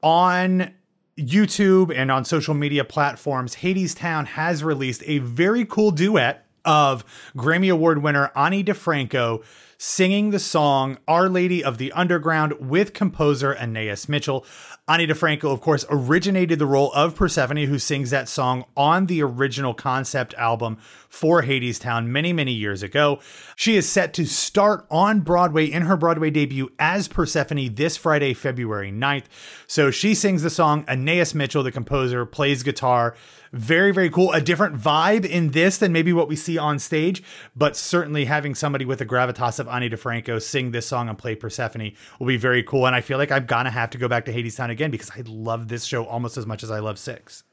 On 0.02 0.72
YouTube 1.18 1.94
and 1.94 2.10
on 2.10 2.24
social 2.24 2.54
media 2.54 2.84
platforms, 2.84 3.56
Hadestown 3.56 4.26
has 4.26 4.62
released 4.62 5.02
a 5.06 5.18
very 5.18 5.64
cool 5.64 5.90
duet 5.90 6.46
of 6.64 7.04
Grammy 7.36 7.70
Award 7.72 8.02
winner 8.02 8.30
Ani 8.36 8.62
DiFranco 8.62 9.44
singing 9.78 10.30
the 10.30 10.38
song 10.38 10.98
Our 11.06 11.28
Lady 11.28 11.62
of 11.62 11.78
the 11.78 11.92
Underground 11.92 12.54
with 12.60 12.92
composer 12.92 13.56
Anais 13.56 13.96
Mitchell. 14.08 14.44
Ani 14.88 15.04
DiFranco, 15.04 15.52
of 15.52 15.60
course, 15.60 15.84
originated 15.90 16.60
the 16.60 16.66
role 16.66 16.92
of 16.92 17.16
Persephone, 17.16 17.56
who 17.56 17.76
sings 17.76 18.10
that 18.10 18.28
song 18.28 18.64
on 18.76 19.06
the 19.06 19.20
original 19.20 19.74
concept 19.74 20.32
album 20.34 20.78
for 21.08 21.42
Hadestown 21.42 22.06
many, 22.06 22.32
many 22.32 22.52
years 22.52 22.84
ago. 22.84 23.18
She 23.56 23.74
is 23.76 23.88
set 23.88 24.14
to 24.14 24.26
start 24.26 24.86
on 24.88 25.20
Broadway 25.20 25.66
in 25.66 25.82
her 25.82 25.96
Broadway 25.96 26.30
debut 26.30 26.70
as 26.78 27.08
Persephone 27.08 27.74
this 27.74 27.96
Friday, 27.96 28.32
February 28.32 28.92
9th. 28.92 29.24
So 29.66 29.90
she 29.90 30.14
sings 30.14 30.42
the 30.42 30.50
song. 30.50 30.84
Anais 30.86 31.34
Mitchell, 31.34 31.64
the 31.64 31.72
composer, 31.72 32.24
plays 32.24 32.62
guitar. 32.62 33.16
Very, 33.52 33.92
very 33.92 34.10
cool. 34.10 34.32
A 34.32 34.40
different 34.40 34.76
vibe 34.76 35.24
in 35.24 35.52
this 35.52 35.78
than 35.78 35.92
maybe 35.92 36.12
what 36.12 36.28
we 36.28 36.36
see 36.36 36.58
on 36.58 36.78
stage, 36.78 37.22
but 37.56 37.76
certainly 37.76 38.26
having 38.26 38.54
somebody 38.54 38.84
with 38.84 38.98
the 38.98 39.06
gravitas 39.06 39.58
of 39.58 39.68
Ani 39.68 39.88
DiFranco 39.88 40.42
sing 40.42 40.72
this 40.72 40.86
song 40.86 41.08
and 41.08 41.16
play 41.16 41.34
Persephone 41.34 41.92
will 42.18 42.26
be 42.26 42.36
very 42.36 42.62
cool. 42.62 42.86
And 42.86 42.94
I 42.94 43.00
feel 43.00 43.18
like 43.18 43.32
I'm 43.32 43.46
gonna 43.46 43.70
have 43.70 43.90
to 43.90 43.98
go 43.98 44.08
back 44.08 44.26
to 44.26 44.32
Hadestown 44.32 44.70
again 44.76 44.90
because 44.90 45.10
I 45.10 45.22
love 45.26 45.68
this 45.68 45.84
show 45.84 46.04
almost 46.04 46.36
as 46.36 46.44
much 46.44 46.62
as 46.62 46.70
I 46.70 46.80
love 46.80 46.98
Six. 46.98 47.44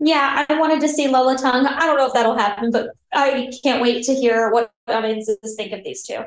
Yeah, 0.00 0.44
I 0.48 0.54
wanted 0.58 0.80
to 0.82 0.88
see 0.88 1.08
Lola 1.08 1.36
Tung. 1.36 1.66
I 1.66 1.86
don't 1.86 1.96
know 1.96 2.06
if 2.06 2.12
that'll 2.12 2.36
happen, 2.36 2.70
but 2.70 2.90
I 3.12 3.50
can't 3.64 3.82
wait 3.82 4.04
to 4.04 4.14
hear 4.14 4.50
what 4.52 4.70
audiences 4.86 5.38
think 5.56 5.72
of 5.72 5.82
these 5.82 6.06
two. 6.06 6.18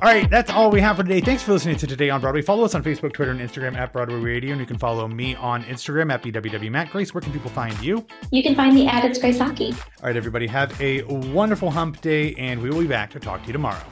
All 0.00 0.08
right, 0.08 0.30
that's 0.30 0.48
all 0.48 0.70
we 0.70 0.80
have 0.80 0.96
for 0.96 1.02
today. 1.02 1.20
Thanks 1.20 1.42
for 1.42 1.52
listening 1.52 1.76
to 1.78 1.86
Today 1.88 2.08
on 2.08 2.20
Broadway. 2.20 2.42
Follow 2.42 2.64
us 2.64 2.76
on 2.76 2.84
Facebook, 2.84 3.14
Twitter, 3.14 3.32
and 3.32 3.40
Instagram 3.40 3.74
at 3.74 3.92
Broadway 3.92 4.20
Radio, 4.20 4.52
and 4.52 4.60
you 4.60 4.66
can 4.66 4.78
follow 4.78 5.08
me 5.08 5.34
on 5.34 5.64
Instagram 5.64 6.12
at 6.12 6.22
BWWMatt. 6.22 6.90
Grace, 6.90 7.12
where 7.12 7.20
can 7.20 7.32
people 7.32 7.50
find 7.50 7.76
you? 7.80 8.06
You 8.30 8.44
can 8.44 8.54
find 8.54 8.76
me 8.76 8.86
at 8.86 9.04
It's 9.04 9.18
Grace 9.18 9.40
Aki. 9.40 9.72
All 9.72 10.04
right, 10.04 10.16
everybody, 10.16 10.46
have 10.46 10.80
a 10.80 11.02
wonderful 11.02 11.70
hump 11.70 12.00
day, 12.00 12.34
and 12.34 12.62
we 12.62 12.70
will 12.70 12.82
be 12.82 12.86
back 12.86 13.10
to 13.10 13.18
talk 13.18 13.40
to 13.40 13.46
you 13.48 13.52
tomorrow. 13.52 13.82